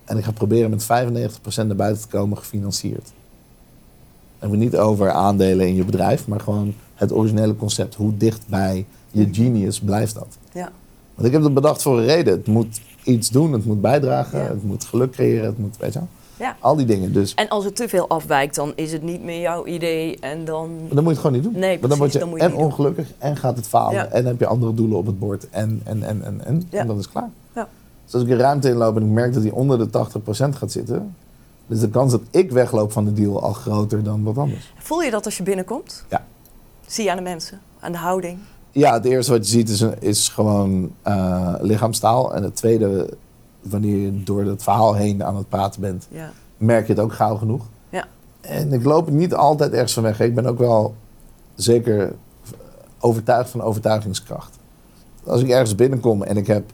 [0.04, 0.86] En ik ga proberen met 95%
[1.66, 3.12] naar buiten te komen gefinancierd.
[4.38, 7.94] En we niet over aandelen in je bedrijf, maar gewoon het originele concept.
[7.94, 10.38] Hoe dicht bij je genius blijft dat?
[10.52, 10.72] Ja.
[11.14, 12.32] Want ik heb het bedacht voor een reden.
[12.32, 15.98] Het moet iets doen, het moet bijdragen, het moet geluk creëren, het moet, weet je
[15.98, 16.08] wel.
[16.36, 16.56] Ja.
[16.60, 17.12] Al die dingen.
[17.12, 20.44] Dus En als het te veel afwijkt, dan is het niet meer jouw idee en
[20.44, 20.70] dan...
[20.76, 21.58] maar dan moet je het gewoon niet doen.
[21.58, 22.60] Nee, Want dan word je, dan moet je en doen.
[22.60, 23.92] ongelukkig en gaat het falen.
[23.94, 24.06] Ja.
[24.06, 25.50] En heb je andere doelen op het bord.
[25.50, 26.66] En, en, en, en, en.
[26.70, 26.78] Ja.
[26.78, 27.28] En dan is het klaar.
[27.54, 27.68] Ja.
[28.04, 30.72] Dus als ik een ruimte inloop en ik merk dat die onder de 80% gaat
[30.72, 31.14] zitten...
[31.68, 34.72] is de kans dat ik wegloop van de deal al groter dan wat anders.
[34.78, 36.04] Voel je dat als je binnenkomt?
[36.10, 36.24] Ja.
[36.86, 38.38] Zie je aan de mensen, aan de houding?
[38.78, 42.34] Ja, het eerste wat je ziet is, is gewoon eh, lichaamstaal.
[42.34, 43.08] En het tweede,
[43.60, 46.06] wanneer je door het verhaal heen aan het praten bent...
[46.10, 46.30] Ja.
[46.56, 47.64] merk je het ook gauw genoeg.
[47.88, 48.04] Ja.
[48.40, 50.20] En ik loop niet altijd ergens van weg.
[50.20, 50.94] Ik ben ook wel
[51.54, 52.14] zeker
[52.98, 54.58] overtuigd van overtuigingskracht.
[55.24, 56.70] Als ik ergens binnenkom en ik heb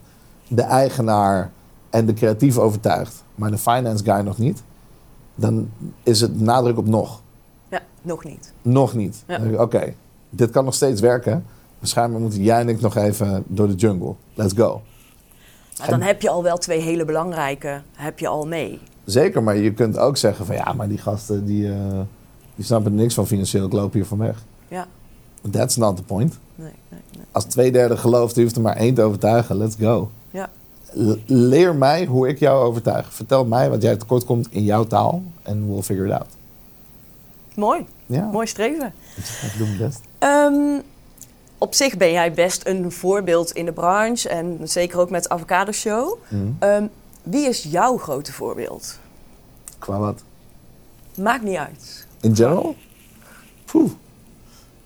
[0.47, 1.51] de eigenaar
[1.89, 4.63] en de creatief overtuigd, maar de finance guy nog niet,
[5.35, 5.69] dan
[6.03, 7.21] is het nadruk op nog.
[7.69, 8.53] ja, nog niet.
[8.61, 9.23] Nog niet.
[9.27, 9.41] Ja.
[9.57, 9.93] Oké,
[10.29, 11.45] dit kan nog steeds werken.
[11.85, 14.13] Waarschijnlijk moeten jij en ik nog even door de jungle.
[14.33, 14.81] Let's go.
[15.79, 18.79] Maar dan heb je al wel twee hele belangrijke, heb je al mee.
[19.03, 21.99] Zeker, maar je kunt ook zeggen van ja, maar die gasten die, eh,
[22.55, 24.43] die snappen er niks van financieel, ik loop hier van weg.
[24.67, 24.87] Ja,
[25.51, 26.37] That's not the point.
[26.55, 27.25] nee, nee, nee.
[27.31, 30.09] Als twee derde gelooft, je hoeft er maar één te overtuigen, let's go.
[30.31, 30.49] Ja.
[31.25, 33.13] Leer mij hoe ik jou overtuig.
[33.13, 36.27] Vertel mij wat jij tekort komt in jouw taal en we'll figure it out.
[37.55, 38.93] Mooi, Ja, mooi streven.
[39.15, 39.99] ik doe mijn best.
[40.17, 40.79] Ehm,
[41.65, 45.29] op zich ben jij best een voorbeeld in de branche en zeker ook met de
[45.29, 46.17] Avocado Show.
[46.27, 46.43] Mhm.
[46.59, 46.87] Ehm,
[47.23, 48.99] wie is jouw grote voorbeeld?
[49.79, 50.23] Qua wat?
[51.17, 52.07] Maakt niet uit.
[52.21, 52.75] In general?
[53.65, 53.91] Poeh.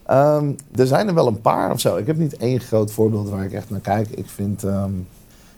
[0.05, 1.97] Ehm, er zijn er wel een paar of zo.
[1.97, 4.09] Ik heb niet één groot voorbeeld waar ik echt naar kijk.
[4.09, 4.91] Ik vind ehm,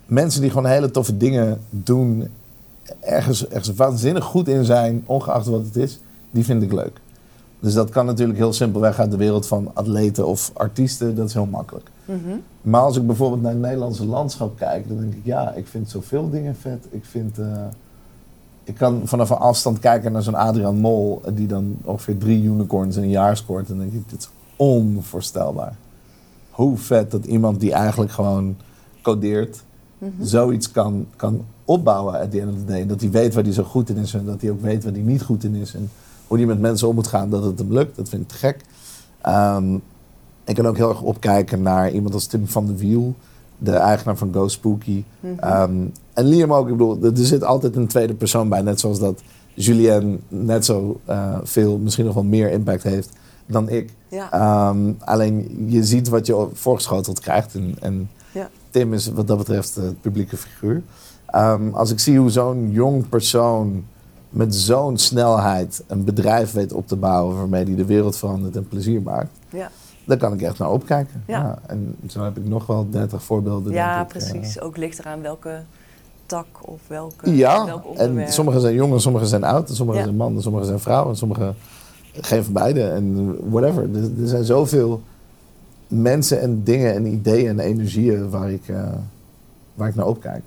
[0.06, 2.30] mensen die gewoon hele toffe dingen doen,
[3.00, 6.00] ergens, ergens waanzinnig goed in zijn, ongeacht wat het is,
[6.32, 7.00] die vind ik leuk.
[7.62, 11.16] Dus dat kan natuurlijk heel simpelweg uit de wereld van atleten of artiesten.
[11.16, 11.90] Dat is heel makkelijk.
[12.06, 12.18] Mhm.
[12.62, 15.90] Maar als ik bijvoorbeeld naar het Nederlandse landschap kijk, dan denk ik, ja, ik vind
[15.90, 16.86] zoveel dingen vet.
[16.90, 17.46] Ik vind, eh,
[18.64, 22.44] ik kan vanaf een afstand kijken naar zo'n Adriaan Mol, eh, die dan ongeveer drie
[22.44, 23.70] unicorns in een jaar scoort.
[23.70, 25.76] En dan denk ik, dit is onvoorstelbaar.
[26.50, 28.56] Hoe vet dat iemand die eigenlijk gewoon
[29.02, 29.64] codeert,
[29.98, 30.12] Mhm.
[30.24, 32.86] zoiets kan, kan opbouwen at the end of the day.
[32.88, 34.94] Dat hij weet waar hij zo goed in is en dat hij ook weet waar
[34.94, 35.74] hij niet goed in is.
[35.74, 35.90] En
[36.32, 37.96] hoe hij met mensen om moet gaan, dat het hem lukt.
[37.96, 38.62] Dat vind ik te gek.
[39.22, 39.74] Ehm,
[40.46, 43.16] ik kan ook heel erg opkijken naar iemand als Tim van de Wiel,
[43.58, 45.04] de eigenaar van Go Spooky.
[45.20, 45.40] Mhm.
[45.40, 45.72] Ehm,
[46.14, 48.62] en Liam ook, ik bedoel, er zit altijd een tweede persoon bij.
[48.62, 49.22] Net zoals dat
[49.54, 53.10] Julien net zo eh, veel, misschien nog wel meer impact heeft
[53.46, 53.94] dan ik.
[54.08, 54.32] Ja.
[54.32, 57.56] Ehm, alleen je ziet wat je voorgeschoteld krijgt.
[57.56, 58.50] En, en Ja.
[58.70, 60.82] Tim is wat dat betreft het publieke figuur.
[61.72, 63.84] Als ik zie hoe zo'n jong persoon
[64.32, 68.68] met zo'n snelheid een bedrijf weet op te bouwen waarmee hij de wereld verandert en
[68.68, 69.32] plezier maakt.
[69.50, 69.72] Ja.
[70.06, 71.24] daar kan ik echt naar opkijken.
[71.28, 71.40] Ja.
[71.40, 71.60] Ja.
[71.68, 73.74] en zo heb ik nog wel 30 voorbeelden.
[73.74, 74.32] Ja, denk ik, eh.
[74.32, 74.60] precies.
[74.62, 75.62] Ook ligt eraan welke
[76.26, 78.28] tak of welke, Ja, welk onderwerp.
[78.28, 79.70] en sommige zijn jong en sommige zijn oud.
[79.70, 80.04] En sommige Ja.
[80.04, 81.10] zijn man en sommige zijn vrouw.
[81.10, 81.54] En sommige
[82.14, 82.84] geen van beide.
[82.90, 83.84] En whatever.
[83.96, 85.02] Er, er zijn zoveel
[85.88, 88.84] mensen en dingen en ideeën en energieën waar ik, eh,
[89.74, 90.44] waar ik naar opkijk.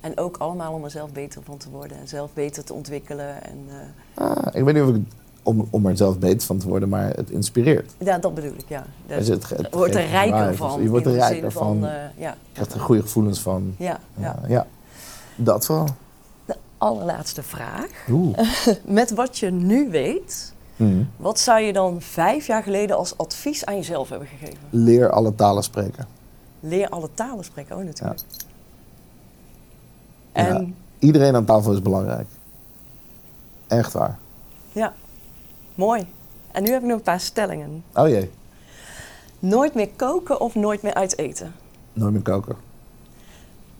[0.00, 3.42] En ook allemaal om er zelf beter van te worden en zelf beter te ontwikkelen.
[3.44, 5.02] En, eh, Ah, ik weet niet of ik
[5.42, 7.92] om, om er zelf beter van te worden, maar het inspireert.
[7.98, 8.84] ja, dat bedoel ik, ja.
[9.06, 10.82] Het het wordt er rijker van.
[10.82, 11.86] Je wordt er rijker van.
[11.86, 13.74] eh, ja, Je krijgt er goede gevoelens van.
[13.78, 14.22] ja, ja.
[14.42, 14.66] Ja, ja.
[15.36, 15.86] Dat vooral.
[16.44, 17.86] De allerlaatste vraag.
[18.10, 18.38] Oeh.
[18.84, 21.02] Met wat je nu weet, Hm.
[21.16, 24.58] wat zou je dan vijf jaar geleden als advies aan jezelf hebben gegeven?
[24.70, 26.06] Leer alle talen spreken.
[26.60, 28.20] Leer alle talen spreken, oh natuurlijk.
[28.28, 28.48] Ja.
[30.32, 30.64] En Ja.
[30.98, 32.26] Iedereen aan tafel is belangrijk.
[33.66, 34.18] Echt waar.
[34.72, 34.94] ja,
[35.74, 36.06] mooi.
[36.52, 37.84] En nu heb ik nog een paar stellingen.
[37.94, 38.30] Oh jee,
[39.38, 41.52] Nooit meer koken of nooit meer uit eten?
[41.92, 42.56] nooit meer koken.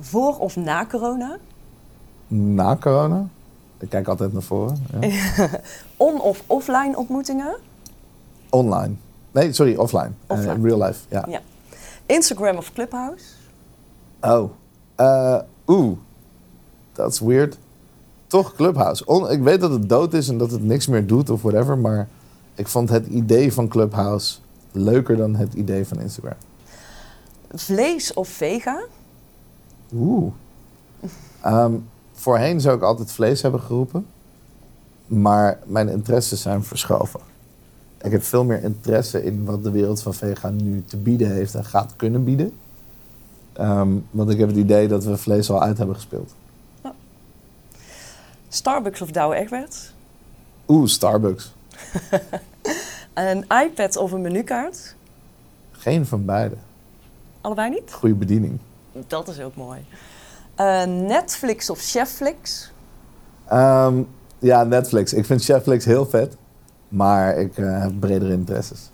[0.00, 1.36] Voor of na corona?
[2.28, 3.26] Na corona?
[3.78, 4.86] Ik kijk altijd naar voren.
[5.00, 5.48] Ja.
[5.96, 7.56] On- of offline ontmoetingen?
[8.50, 8.94] Online.
[9.32, 10.10] Nee, sorry, offline.
[10.26, 10.68] Eh, Offline.
[10.68, 11.24] real life, ja.
[11.28, 11.40] Ja.
[12.06, 13.24] Instagram of Clubhouse?
[14.20, 14.50] Oh.
[14.94, 15.96] Eh, Oeh.
[16.92, 17.58] Dat is weird.
[18.26, 19.06] Toch Clubhouse.
[19.06, 21.78] On- ik weet dat het dood is en dat het niks meer doet of whatever,
[21.78, 22.08] maar
[22.54, 24.36] ik vond het idee van Clubhouse
[24.72, 26.34] leuker dan het idee van Instagram.
[27.54, 28.82] Vlees of vega?
[29.94, 30.32] Oeh.
[31.40, 31.72] Ehm,
[32.12, 34.06] voorheen zou ik altijd vlees hebben geroepen.
[35.06, 37.20] Maar mijn interesses zijn verschoven.
[38.02, 41.54] Ik heb veel meer interesse in wat de wereld van vegan nu te bieden heeft
[41.54, 42.52] en gaat kunnen bieden.
[43.52, 46.34] Ehm, want ik heb het idee dat we vlees al uit hebben gespeeld.
[48.54, 49.94] Starbucks of Douwe Egberts?
[50.68, 51.52] Oeh, Starbucks.
[53.14, 54.94] Een iPad of een menukaart?
[55.70, 56.54] Geen van beide.
[57.40, 57.92] Allebei niet?
[57.92, 58.58] Goede bediening.
[59.06, 59.84] Dat is ook mooi.
[60.54, 62.70] Eh, Netflix of Chefflix?
[63.46, 64.02] Ehm,
[64.38, 65.12] ja, Netflix.
[65.12, 66.36] Ik vind Cheflix heel vet.
[66.88, 68.90] Maar ik eh, heb bredere interesses.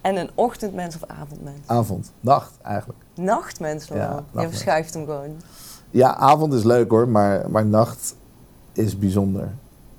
[0.00, 1.66] En een ochtendmens of avondmens?
[1.66, 2.98] Avond, nacht eigenlijk.
[3.14, 4.06] Nachtmens Ja, wel.
[4.08, 4.46] Je nachtmens.
[4.50, 5.36] verschuift hem gewoon.
[5.90, 8.14] Ja, avond is leuk hoor, maar, maar nacht
[8.72, 9.48] is bijzonder.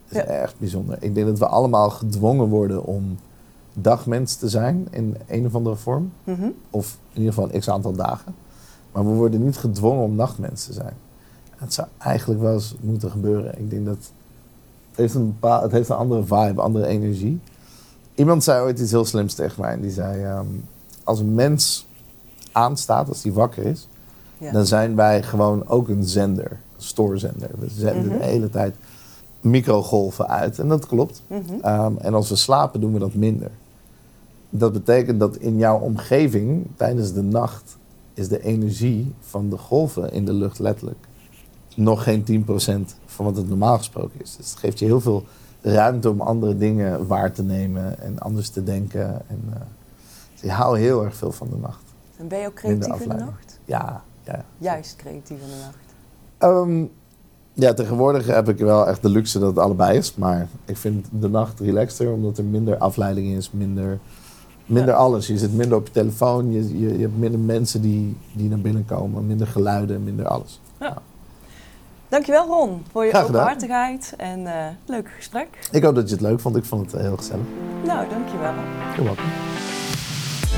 [0.10, 0.24] Is Ja.
[0.24, 0.98] echt bijzonder.
[1.00, 3.18] Ik denk dat we allemaal gedwongen worden om
[3.74, 6.12] dagmens te zijn in een of andere vorm.
[6.24, 6.50] Mhm.
[6.70, 8.36] Of in ieder geval een x aantal dagen.
[8.92, 10.94] Maar we worden niet gedwongen om nachtmens te zijn.
[11.56, 13.60] Het zou eigenlijk wel eens moeten gebeuren.
[13.60, 13.98] Ik denk dat
[14.90, 17.40] het heeft een, het heeft een andere vibe, andere energie.
[18.16, 19.72] Iemand zei ooit iets heel slims tegen mij.
[19.74, 20.46] En die zei, ehm,
[21.04, 21.88] als een mens
[22.52, 23.88] aanstaat, als die wakker is...
[24.38, 24.52] Ja.
[24.52, 27.50] dan zijn wij gewoon ook een zender, stoorzender.
[27.60, 28.18] We zenden Mhm.
[28.18, 28.76] de hele tijd
[29.42, 30.60] microgolven uit.
[30.60, 31.22] En dat klopt.
[31.28, 31.42] Mhm.
[31.62, 33.52] Ehm, en als we slapen, doen we dat minder.
[34.50, 37.78] Dat betekent dat in jouw omgeving, tijdens de nacht,
[38.14, 40.98] is de energie van de golven in de lucht letterlijk
[41.76, 44.36] nog geen 10% van wat het normaal gesproken is.
[44.36, 45.24] Dus het geeft je heel veel
[45.62, 49.22] ruimte om andere dingen waar te nemen en anders te denken.
[49.28, 49.60] En, eh,
[50.34, 51.84] dus ik hou heel erg veel van de nacht.
[52.18, 53.60] En ben je ook creatief in de nacht?
[53.66, 54.46] Ja, ja.
[54.58, 55.78] Juist creatief in de nacht.
[56.44, 56.84] Ehm,
[57.54, 60.16] ja, tegenwoordig heb ik wel echt de luxe dat het allebei is.
[60.16, 64.00] Maar ik vind de nacht relaxter, omdat er minder afleiding is, minder,
[64.66, 65.00] minder Ja.
[65.00, 65.28] alles.
[65.28, 68.60] Je zit minder op je telefoon, je, je, je hebt minder mensen die, die naar
[68.60, 70.60] binnen komen, minder geluiden, minder alles.
[72.10, 75.48] Dankjewel Ron voor je openhartigheid en eh leuk gesprek.
[75.72, 76.56] Ik hoop dat je het leuk vond.
[76.56, 77.46] Ik vond het eh, heel gezellig.
[77.86, 78.54] Nou, dankjewel.
[78.96, 79.73] You're welcome.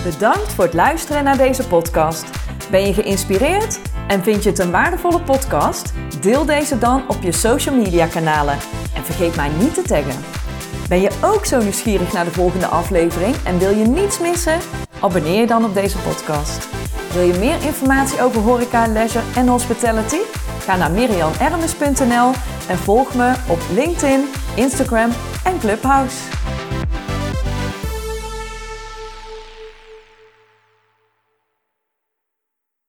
[0.06, 2.26] Bedankt voor het luisteren naar deze podcast.
[2.70, 5.94] Ben je geïnspireerd en vind je het een waardevolle podcast?
[6.22, 8.58] Deel deze dan op je social media kanalen
[8.96, 10.24] en vergeet mij niet te taggen.
[10.90, 14.60] Ben je ook zo nieuwsgierig naar de volgende aflevering en wil je niets missen?
[15.00, 16.68] Abonneer je dan op deze podcast.
[17.14, 20.20] Wil je meer informatie over horeca, leisure en hospitality?
[20.60, 22.32] Ga naar mirianermes.nl
[22.68, 24.26] en volg me op LinkedIn,
[24.56, 25.10] Instagram
[25.44, 26.18] en Clubhouse.